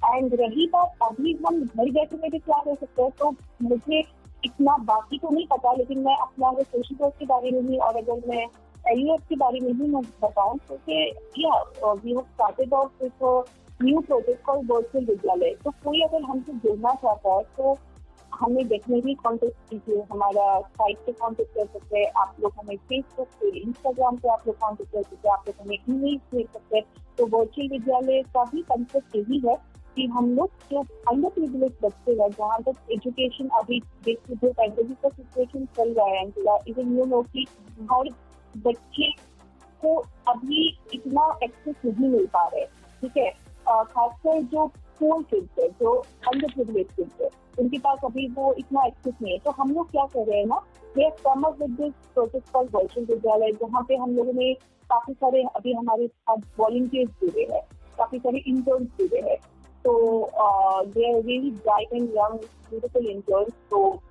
and 0.04 0.34
रही 0.40 0.66
बात, 0.66 0.96
अभी 1.02 1.32
हम 1.46 1.60
घर 1.60 1.90
बैठे 1.90 2.16
बैठे 2.16 2.38
क्या 2.38 2.58
कर 2.64 2.74
सकते 2.74 3.02
हैं? 3.02 3.10
तो 3.10 3.34
मुझे 3.62 4.02
इतना 4.44 4.76
बाकी 4.82 5.18
तो 5.18 5.30
नहीं 5.30 5.46
पता, 5.46 5.72
लेकिन 5.72 5.98
मैं 5.98 6.16
अपना 6.16 6.48
अगर 6.48 6.64
सोशल 6.64 6.96
वर्क 7.00 7.14
के 7.18 7.26
बारे 7.26 7.50
में 7.50 7.66
भी 7.66 7.78
और 7.78 7.96
अगर 7.96 8.28
मैं 8.28 8.48
एल 8.84 9.16
के 9.28 9.36
बारे 9.36 9.60
में 9.60 9.78
भी 9.78 9.88
मैं 9.88 10.02
बताऊँ 10.22 10.58
तो 10.68 13.44
न्यू 13.80 14.00
प्रोजेक्ट 14.00 14.44
कॉल 14.44 14.66
वर्चुअल 14.66 15.04
विद्यालय 15.04 15.56
तो 15.64 15.70
कोई 15.84 16.00
अगर 16.00 16.22
हमसे 16.22 16.58
जुड़ना 16.58 16.94
चाहता 16.94 17.34
है 17.34 17.42
तो 17.56 17.78
हमें 18.32 18.68
डेफिनेटली 18.68 19.14
कॉन्टेक्ट 19.14 19.70
कीजिए। 19.70 20.02
हमारा 20.12 20.60
साइट 20.60 20.98
पे 21.06 21.12
कॉन्टेक्ट 21.12 21.54
कर 21.54 21.66
सकते 21.66 21.98
हैं। 21.98 22.12
आप 22.16 22.36
लोग 22.40 22.52
हमें 22.58 22.78
फेसबुक 22.78 23.28
पे 23.40 23.60
इंस्टाग्राम 23.60 24.16
पे 24.16 24.28
आप 24.28 24.42
लोग 24.46 24.58
कॉन्टेक्ट 24.58 24.92
कर 24.92 25.02
सकते 25.02 25.28
हैं। 25.28 25.34
आप 25.34 25.44
लोग 25.48 25.60
हमें 25.60 25.76
ईमेल 25.76 26.20
भेज 26.32 26.46
सकते 26.46 26.76
हैं। 26.76 26.84
तो 27.18 27.28
वर्चुअल 27.28 27.68
विद्यालय 27.68 28.22
का 28.34 28.44
भी 28.44 28.62
कंसेप्ट 28.62 29.16
यही 29.16 29.42
है 29.46 29.71
कि 29.96 30.06
हम 30.06 30.30
लोग 30.36 30.50
जो 30.70 30.82
अंडर 31.10 31.28
प्रिविलेज 31.28 31.72
बच्चे 31.82 32.12
हैं, 32.12 32.28
जहाँ 32.30 32.62
तक 32.62 32.90
एजुकेशन 32.92 33.48
अभी 33.58 33.80
जो 34.08 34.52
पैंडेमिक 34.52 34.98
का 35.02 35.08
सिचुएशन 35.08 35.64
चल 35.76 35.92
रहा 35.94 36.06
है 36.08 36.58
इवन 36.68 36.96
यू 36.98 37.04
नो 37.06 37.22
कि 37.32 37.46
हर 37.92 38.08
बच्चे 38.54 39.10
को 39.82 39.94
अभी 40.28 40.66
इतना 40.94 41.26
एक्सेस 41.44 41.74
नहीं 41.84 42.08
मिल 42.08 42.26
पा 42.26 42.46
रहे 42.46 42.64
ठीक 43.02 43.16
है? 43.16 43.30
खासकर 43.66 44.40
जो 44.42 44.66
स्कूल 44.68 45.22
किड्स 45.22 45.58
है, 45.60 45.68
जो 45.70 45.92
अंडर 46.28 46.52
प्रिविलेज 46.54 46.92
किड्स 46.96 47.20
है, 47.20 47.28
उनके 47.58 47.78
पास 47.78 47.98
अभी 48.04 48.26
वो 48.34 48.52
इतना 48.58 48.84
एक्सेस 48.86 49.14
नहीं 49.22 49.32
है। 49.32 49.38
तो 49.38 49.50
हम 49.52 49.74
लोग 49.74 49.90
क्या 49.90 50.04
कर 50.14 50.26
रहे 50.26 50.38
हैं 50.38 50.46
ना 50.46 50.60
we 50.96 51.10
come 51.24 51.42
up 51.42 51.60
with 51.60 51.70
this 51.80 51.92
project 52.14 52.50
call 52.52 52.68
virtual 52.74 53.06
Vidyalaya 53.06 53.52
जहाँ 53.62 53.82
पे 53.88 53.96
हम 53.96 54.16
लोगों 54.16 54.32
ने 54.32 54.52
काफ़ी 54.90 55.14
सारे 55.14 55.42
अभी 55.56 55.72
हमारे 55.72 56.06
साथ 56.06 56.36
वॉलंटियर्स 56.58 57.10
जुड़े 57.22 57.46
हैं, 57.52 57.62
काफ़ी 57.98 58.18
सारे 58.18 58.38
इंटर्न्स 58.38 58.88
जुड़े 59.00 59.20
हैं। 59.30 59.38
So 59.84 60.30
uh, 60.38 60.84
they 60.86 61.04
are 61.06 61.20
really 61.22 61.50
bright 61.52 61.88
and 61.92 62.12
young, 62.12 62.40
beautiful 62.70 63.06
interns. 63.06 63.52
So 63.70 64.02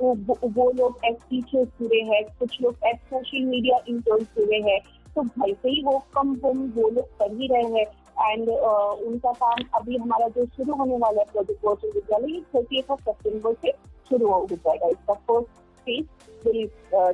वो 0.00 0.70
लोग 0.76 1.04
एज 1.04 1.16
टीचर्स 1.30 1.68
जुड़े 1.80 2.00
हैं 2.04 2.22
कुछ 2.38 2.60
लोग 2.62 2.86
एज 2.86 2.96
सोशल 3.10 3.44
मीडिया 3.44 3.78
इंटर्न्स 3.88 4.26
जुड़े 4.38 4.56
हैं 4.62 4.78
तो 5.14 5.22
घर 5.22 5.52
से 5.52 5.68
ही 5.68 5.82
वो 5.84 5.98
कम 6.14 6.32
होम 6.44 6.64
वो 6.76 6.88
लोग 6.88 7.04
कर 7.18 7.32
ही 7.32 7.46
रहे 7.52 7.62
हैं 7.74 8.32
एंड 8.32 8.48
उनका 8.48 9.32
काम 9.34 9.64
अभी 9.80 9.96
हमारा 9.96 10.28
जो 10.36 10.44
शुरू 10.46 10.74
होने 10.76 10.96
वाला 10.96 11.20
है 11.20 11.26
प्रोजेक्ट 11.32 11.64
वर्चुअल 11.66 11.92
विद्यालय 11.94 12.32
ये 12.32 12.40
थर्टी 12.54 12.78
एट 12.78 12.90
ऑफ़ 12.90 13.00
सेप्टेम्बर 13.00 13.54
से 13.62 13.72
शुरू 14.10 14.30
हो 14.30 14.46
जाएगा 14.52 14.88
इसका 14.88 15.14
first 15.14 15.62
phase 15.86 16.48
will 16.48 16.66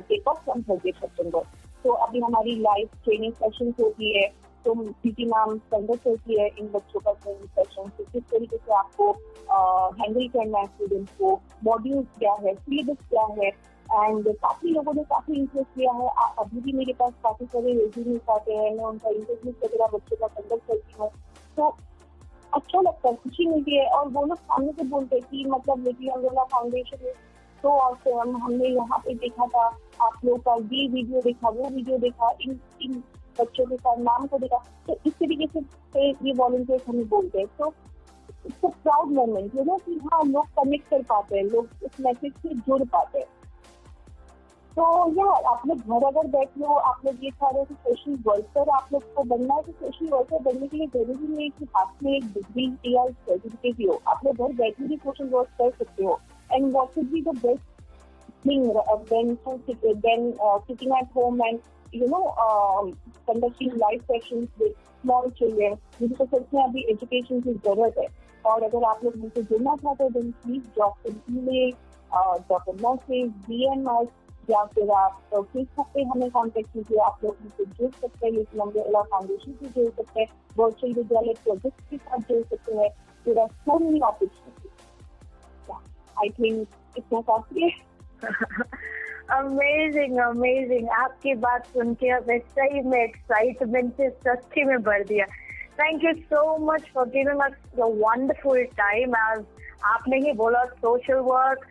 take 0.09 0.27
off 0.27 0.43
from 0.43 0.61
thirty 0.69 0.91
September 0.91 1.43
तो 1.83 1.91
अभी 2.05 2.19
हमारी 2.19 2.55
लाइव 2.61 2.89
ट्रेनिंग 3.03 3.33
सेशन 3.33 3.73
होती 3.81 4.17
है 4.17 4.27
तो 4.65 4.73
पीटी 5.03 5.25
मैम 5.25 5.57
कंडक्ट 5.71 6.03
करती 6.03 6.39
है 6.39 6.47
इन 6.49 6.67
बच्चों 6.71 6.99
का 6.99 7.11
ट्रेनिंग 7.13 7.47
सेशन 7.49 7.89
तो 7.97 8.03
किस 8.03 8.23
तरीके 8.31 8.57
से 8.57 8.73
आपको 8.75 9.11
हैंडल 9.99 10.27
करना 10.29 10.59
है 10.59 10.65
स्टूडेंट्स 10.67 11.13
को 11.19 11.33
मॉड्यूल्स 11.63 12.07
क्या 12.19 12.33
है 12.41 12.53
सिलेबस 12.55 13.07
क्या 13.09 13.25
है 13.39 13.47
एंड 13.47 14.27
काफ़ी 14.35 14.69
लोगों 14.69 14.93
ने 14.93 15.03
काफ़ी 15.05 15.33
इंटरेस्ट 15.35 15.77
लिया 15.77 15.91
है। 15.93 16.09
अभी 16.39 16.61
भी 16.61 16.71
मेरे 16.73 16.93
पास 16.99 17.13
काफ़ी 17.23 17.45
सारे 17.45 17.73
रेज्यूम्स 17.73 18.29
आते 18.29 18.53
हैं, 18.53 18.69
मैं 18.75 18.85
उनका 18.85 19.09
इंटरव्यू 19.09 19.53
वगैरह 19.63 19.87
बच्चों 19.93 20.17
का 20.17 20.27
कंडक्ट 20.27 20.67
करती 20.67 20.93
हूँ। 20.99 21.09
तो 21.57 21.75
अच्छा 22.53 22.81
लगता 22.81 23.09
है, 23.09 23.15
खुशी 23.15 23.45
मिलती 23.47 23.75
है 23.77 23.85
और 23.89 24.07
वो 24.09 24.25
लोग 24.25 24.37
सामने 24.37 24.71
से 24.71 24.83
बोलते 24.89 25.15
हैं 25.15 25.25
कि 25.31 25.43
मतलब 25.49 25.83
लिटिल 25.87 26.09
अम्ब्रेला 26.09 26.43
फाउंडेशन 26.53 27.11
तो 27.63 27.69
और 27.71 27.97
हमने 28.35 28.67
यहाँ 28.67 28.97
पे 28.99 29.13
देखा 29.15 29.45
था, 29.47 29.65
आप 30.01 30.25
लोग 30.25 30.39
का 30.45 30.53
ये 30.53 30.87
वीडियो 30.87 31.21
देखा, 31.21 31.49
वो 31.49 31.69
वीडियो 31.69 31.97
देखा, 31.97 32.31
इन 32.41 32.59
इन 32.81 33.03
बच्चों 33.39 33.65
के 33.65 33.75
साथ 33.75 33.97
नाम 33.99 34.25
को 34.27 34.37
देखा। 34.37 34.57
तो 34.87 34.97
इस 35.05 35.13
तरीके 35.13 35.47
से 35.49 36.07
ये 36.07 36.33
वॉलंटियर्स 36.33 36.87
हमें 36.87 37.07
बोलते 37.09 37.39
हैं। 37.39 37.47
तो 37.59 37.73
it's 38.45 38.65
a 38.65 38.67
proud 38.83 39.11
moment 39.13 39.55
you 39.55 39.63
know 39.63 39.75
कि 39.85 39.99
हाँ 40.03 40.23
लोग 40.25 40.47
कनेक्ट 40.57 40.89
कर 40.89 41.03
पाते 41.03 41.37
हैं, 41.37 41.43
लोग 41.45 41.67
इस 41.83 41.99
मैसेज 42.01 42.33
से 42.33 42.49
जुड़ 42.49 42.83
पाते 42.85 43.19
हैं। 43.19 43.27
तो 44.77 44.83
यार 45.13 45.43
आप 45.45 45.65
लोग 45.67 45.77
घर 45.77 46.05
अगर 46.07 46.27
बैठ 46.31 46.49
लो 46.57 46.75
आप 46.89 47.01
लोग 47.05 47.23
ये 47.23 47.29
चाह 47.31 47.49
रहे 47.49 47.59
हो 47.59 47.65
कि 47.65 47.73
सोशल 47.85 48.17
वर्कर 48.27 48.69
आप 48.75 48.87
लोग 48.93 49.13
को 49.15 49.23
बनना 49.31 49.55
है 49.55 49.61
तो 49.63 49.71
सोशल 49.71 50.07
वर्कर 50.09 50.39
बनने 50.43 50.67
के 50.67 50.77
लिए 50.77 50.87
ज़रूरी 50.87 51.27
नहीं 51.27 51.43
है 51.43 51.49
कि 51.49 51.65
हाथ 51.75 52.03
में 52.03 52.11
एक 52.11 52.25
डिग्री 52.33 52.93
या 52.95 53.05
सर्टिफिकेट 53.07 53.79
ही 53.79 53.85
हो। 53.85 53.99
आप 54.07 54.25
लोग 54.25 54.35
घर 54.37 54.53
बैठे 54.55 54.87
भी 54.87 54.97
सोशल 54.97 55.29
वर्क 55.29 55.49
कर 55.57 55.71
सकते 55.71 56.03
हो। 56.03 56.19
And 56.49 56.71
what 56.73 56.93
should 56.95 57.11
be 57.11 57.21
the 57.21 57.35
best 57.43 57.63
thing 58.45 58.71
then 59.17 60.31
sitting 60.37 60.93
at 60.97 61.09
home 61.15 61.43
and 61.43 61.59
um, 61.93 62.97
conducting 63.27 63.71
live 63.77 64.01
sessions 64.07 64.49
with 64.59 64.75
small 65.03 65.29
children. 65.31 65.77
मुझे 66.01 66.15
तो 66.15 66.25
सच 66.25 66.53
में 66.53 66.63
अभी 66.63 66.81
एजुकेशन 66.91 67.41
की 67.41 67.53
ज़रूरत 67.53 67.95
है। 67.99 68.07
और 68.45 68.63
अगर 68.63 68.83
आप 68.83 69.03
लोग 69.03 69.15
मुझसे 69.15 69.41
जुड़ना 69.41 69.75
चाहते 69.75 70.03
हैं 70.03 70.13
then 70.13 70.31
please 70.31 70.63
drop 70.63 70.93
an 71.07 71.13
drop 72.13 72.69
an 72.69 72.75
message 72.75 73.31
DM 73.31 73.85
us 73.85 74.07
या 74.49 74.63
फिर 74.65 74.89
आप 74.91 75.21
फेसबुक 75.33 75.87
पे 75.93 76.03
हमें 76.03 76.29
कॉन्टेक्ट 76.31 76.73
कीजिए। 76.73 76.97
आप 76.97 77.19
लोग 77.23 77.35
मुझसे 77.43 77.65
जुड़ 77.65 77.91
सकते 77.91 78.25
हैं 78.25 78.33
लिटिल 78.33 78.59
अम्ब्रेला 78.59 79.01
फाउंडेशन 79.01 79.51
से 79.51 79.67
जुड़ 79.67 79.91
सकते 79.93 80.21
हैं 80.21 80.27
वर्चुअल 80.57 80.93
विद्यालय 80.93 81.33
प्रोजेक्ट 81.33 81.81
के 81.89 81.97
साथ 81.97 82.19
जुड़ 82.19 82.43
सकते 82.43 82.77
हैं। 82.77 82.89
There 83.25 83.39
are 83.39 83.47
so 83.47 83.79
many 83.79 83.99
opportunities 83.99 85.71
I 86.21 86.29
think 86.29 86.67
इतना 86.97 87.21
काफ़ी 87.21 87.63
है। 87.63 87.69
अमेजिंग 89.31 90.17
अमेजिंग 90.19 90.89
आपकी 90.95 91.33
बात 91.43 91.65
सुन 91.67 91.93
के 91.93 92.09
अब 92.11 92.25
सही 92.39 92.81
में 92.81 92.99
एक्साइटमेंट 93.03 93.93
से 93.97 94.09
सच्ची 94.09 94.63
में 94.63 94.77
भर 94.83 95.03
दिया। 95.03 95.25
Thank 95.79 96.03
you 96.03 96.13
so 96.13 96.57
much 96.65 96.89
for 96.93 97.07
giving 97.09 97.41
us 97.41 97.53
the 97.77 97.91
wonderful 98.01 98.63
time 98.77 99.15
as 99.17 99.45
आपने 99.85 100.17
ही 100.25 100.31
बोला 100.37 100.63
सोशल 100.65 101.19
वर्क 101.27 101.65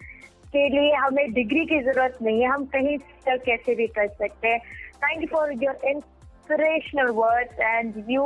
के 0.53 0.69
लिए 0.69 0.95
हमें 0.95 1.33
डिग्री 1.33 1.65
की 1.67 1.79
ज़रूरत 1.81 2.17
नहीं 2.23 2.41
है। 2.43 2.49
हम 2.49 2.65
कहीं 2.73 2.97
तक 3.27 3.43
कैसे 3.47 3.75
भी 3.75 3.87
कर 3.99 4.09
सकते 4.09 4.49
हैं। 4.49 4.59
Thank 5.05 5.23
you 5.23 5.29
for 5.33 5.53
your 5.65 5.89
inspirational 5.91 7.11
words 7.15 7.61
and 7.61 8.05
you 8.11 8.25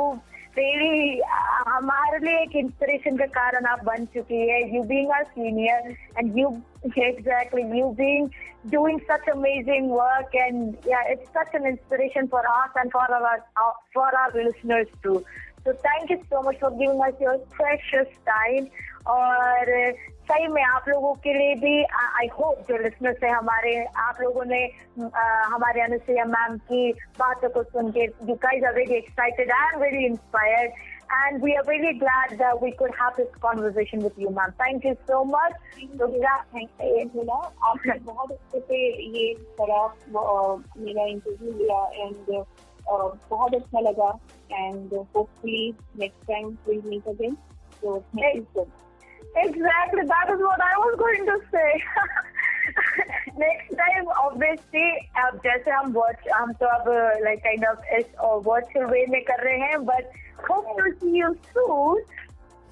really 0.58 1.20
हमारे 1.68 2.18
लिए 2.26 2.38
एक 2.42 2.56
इंस्पिरेशन 2.56 3.16
का 3.16 3.26
कारण 3.36 3.66
आप 3.72 3.84
बन 3.84 4.04
चुकी 4.14 4.48
है 4.48 4.60
you 4.74 4.82
being 4.92 5.10
are 5.18 5.24
senior 5.36 5.94
and 6.18 6.38
you 6.38 6.50
exactly 6.84 7.62
you 7.78 7.94
being 7.96 8.26
doing 8.74 9.00
such 9.06 9.26
amazing 9.32 9.88
work 9.88 10.36
and 10.42 10.78
yeah 10.90 11.10
it's 11.14 11.30
such 11.32 11.58
an 11.58 11.66
inspiration 11.70 12.28
for 12.34 12.40
us 12.52 12.78
and 12.82 12.94
for 12.94 13.02
our 13.16 13.32
uh, 13.64 13.72
for 13.96 14.06
our 14.20 14.30
listeners 14.34 14.86
too 15.02 15.16
so 15.64 15.74
thank 15.88 16.14
you 16.14 16.18
so 16.30 16.42
much 16.42 16.58
for 16.58 16.70
giving 16.70 17.02
us 17.08 17.12
your 17.20 17.36
precious 17.58 18.08
time 18.30 18.70
और 19.07 19.91
सही 20.29 20.47
में 20.47 20.61
आप 20.63 20.85
लोगों 20.89 21.13
के 21.23 21.33
लिए 21.33 21.55
भी 21.55 21.83
I 22.19 22.27
hope 22.39 22.65
जो 22.69 22.77
listeners 22.83 23.23
है 23.23 23.31
हमारे 23.31 23.75
आप 24.03 24.21
लोगों 24.21 24.45
ने 24.45 24.63
आ, 24.65 25.23
हमारे 25.53 25.81
अनुसुईया 25.81 26.25
मैम 26.25 26.57
की 26.71 26.91
बातों 27.19 27.49
को 27.49 27.63
सुन 27.63 27.91
के 27.91 28.05
you 28.29 28.35
guys 28.45 28.63
are 28.63 28.75
very 28.75 28.95
excited 28.95 29.51
and 29.51 29.81
very 29.81 30.05
inspired 30.05 30.83
and 31.15 31.41
we 31.41 31.51
are 31.55 31.63
really 31.65 31.97
glad 31.97 32.31
that 32.37 32.61
we 32.61 32.71
could 32.71 32.93
have 32.99 33.15
this 33.15 33.27
conversation 33.41 33.99
with 33.99 34.15
you, 34.17 34.29
ma'am. 34.29 34.53
Thank 34.57 34.85
you 34.85 34.93
so 35.07 35.19
much. 35.25 35.53
Thank 36.55 37.15
you 37.15 37.25
आपने 37.31 37.99
बहुत 38.05 38.31
अच्छे 38.31 38.59
से 38.59 38.79
ये 39.17 39.33
करा 39.61 39.83
मेरा 40.77 41.05
इंटरव्यू 41.05 41.51
लिया 41.51 41.85
एंड 41.95 42.43
बहुत 42.87 43.55
अच्छा 43.55 43.79
लगा 43.79 44.09
and 44.51 44.93
hopefully 44.93 45.73
next 45.99 46.27
time 46.27 46.57
will 46.67 46.81
meet 46.85 47.07
again 47.09 47.37
so 47.81 48.03
thank 48.13 48.35
you 48.35 48.47
so 48.53 48.61
much. 48.61 48.84
Exactly, 49.36 50.02
that 50.06 50.30
is 50.30 50.40
what 50.40 50.60
I 50.60 50.74
was 50.78 50.96
going 50.98 51.26
to 51.26 51.40
say. 51.52 51.82
Next 53.40 53.74
time 53.78 54.08
obviously 54.08 54.90
अब 55.22 55.36
जैसे 55.44 55.70
हम 55.70 55.92
वर्च 55.92 56.28
हम 56.34 56.52
तो 56.60 56.66
अब 56.66 56.88
लाइक 57.24 57.38
काइंड 57.44 57.64
ऑफ 57.66 57.84
इस 57.98 58.04
वर्चुअल 58.46 58.84
वे 58.90 59.04
में 59.10 59.20
कर 59.30 59.44
रहे 59.44 59.58
हैं 59.58 59.84
but 59.86 60.10
hope 60.50 60.76
to 60.80 60.92
see 60.92 61.18
you 61.20 61.32
soon 61.52 62.02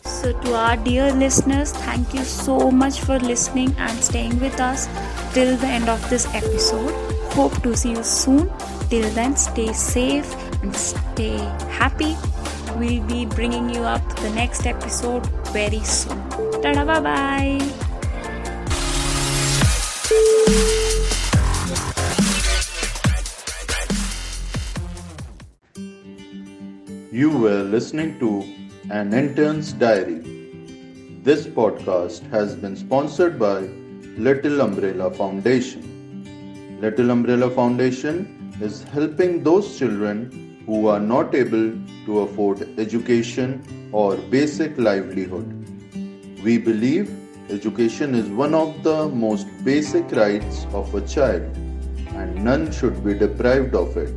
So, 0.05 0.29
to 0.43 0.53
our 0.55 0.77
dear 0.83 1.07
listeners, 1.21 1.71
thank 1.87 2.13
you 2.17 2.23
so 2.25 2.57
much 2.83 2.99
for 3.07 3.17
listening 3.23 3.73
and 3.87 4.05
staying 4.09 4.37
with 4.43 4.61
us 4.67 4.85
till 5.35 5.51
the 5.65 5.73
end 5.79 5.91
of 5.95 6.05
this 6.13 6.27
episode. 6.41 6.93
Hope 7.33 7.57
to 7.65 7.73
see 7.81 7.91
you 7.97 8.05
soon. 8.13 8.45
Till 8.93 9.09
then, 9.17 9.35
stay 9.47 9.67
safe 9.81 10.37
and 10.61 10.79
stay 10.85 11.35
happy. 11.81 12.13
We'll 12.78 13.04
be 13.04 13.26
bringing 13.26 13.70
you 13.70 13.84
up 13.84 14.02
the 14.18 14.30
next 14.32 14.66
episode 14.66 15.26
very 15.54 15.80
soon. 15.84 16.18
Tada, 16.62 16.86
bye 16.86 17.00
bye. 17.00 17.62
You 27.12 27.30
were 27.30 27.64
listening 27.64 28.18
to 28.20 28.42
An 28.90 29.14
Intern's 29.14 29.72
Diary. 29.74 30.22
This 31.22 31.46
podcast 31.46 32.28
has 32.32 32.56
been 32.56 32.76
sponsored 32.76 33.38
by 33.38 33.60
Little 34.18 34.62
Umbrella 34.62 35.12
Foundation. 35.12 36.80
Little 36.82 37.12
Umbrella 37.12 37.52
Foundation 37.52 38.52
is 38.60 38.82
helping 38.84 39.44
those 39.44 39.78
children 39.78 40.53
who 40.66 40.88
are 40.88 41.00
not 41.00 41.36
able 41.36 41.74
to 42.06 42.20
afford 42.20 42.68
education 42.80 43.90
or 43.92 44.16
basic 44.16 44.78
livelihood. 44.78 45.48
We 46.44 46.58
believe 46.58 47.12
education 47.50 48.16
is 48.16 48.30
one 48.30 48.54
of 48.54 48.84
the 48.84 49.10
most 49.10 49.48
basic 49.64 50.12
rights 50.12 50.66
of 50.74 50.94
a 50.96 51.02
child 51.02 51.44
and 52.16 52.44
none 52.44 52.72
should 52.72 53.04
be 53.04 53.14
deprived 53.14 53.76
of 53.76 53.98
it. 53.98 54.14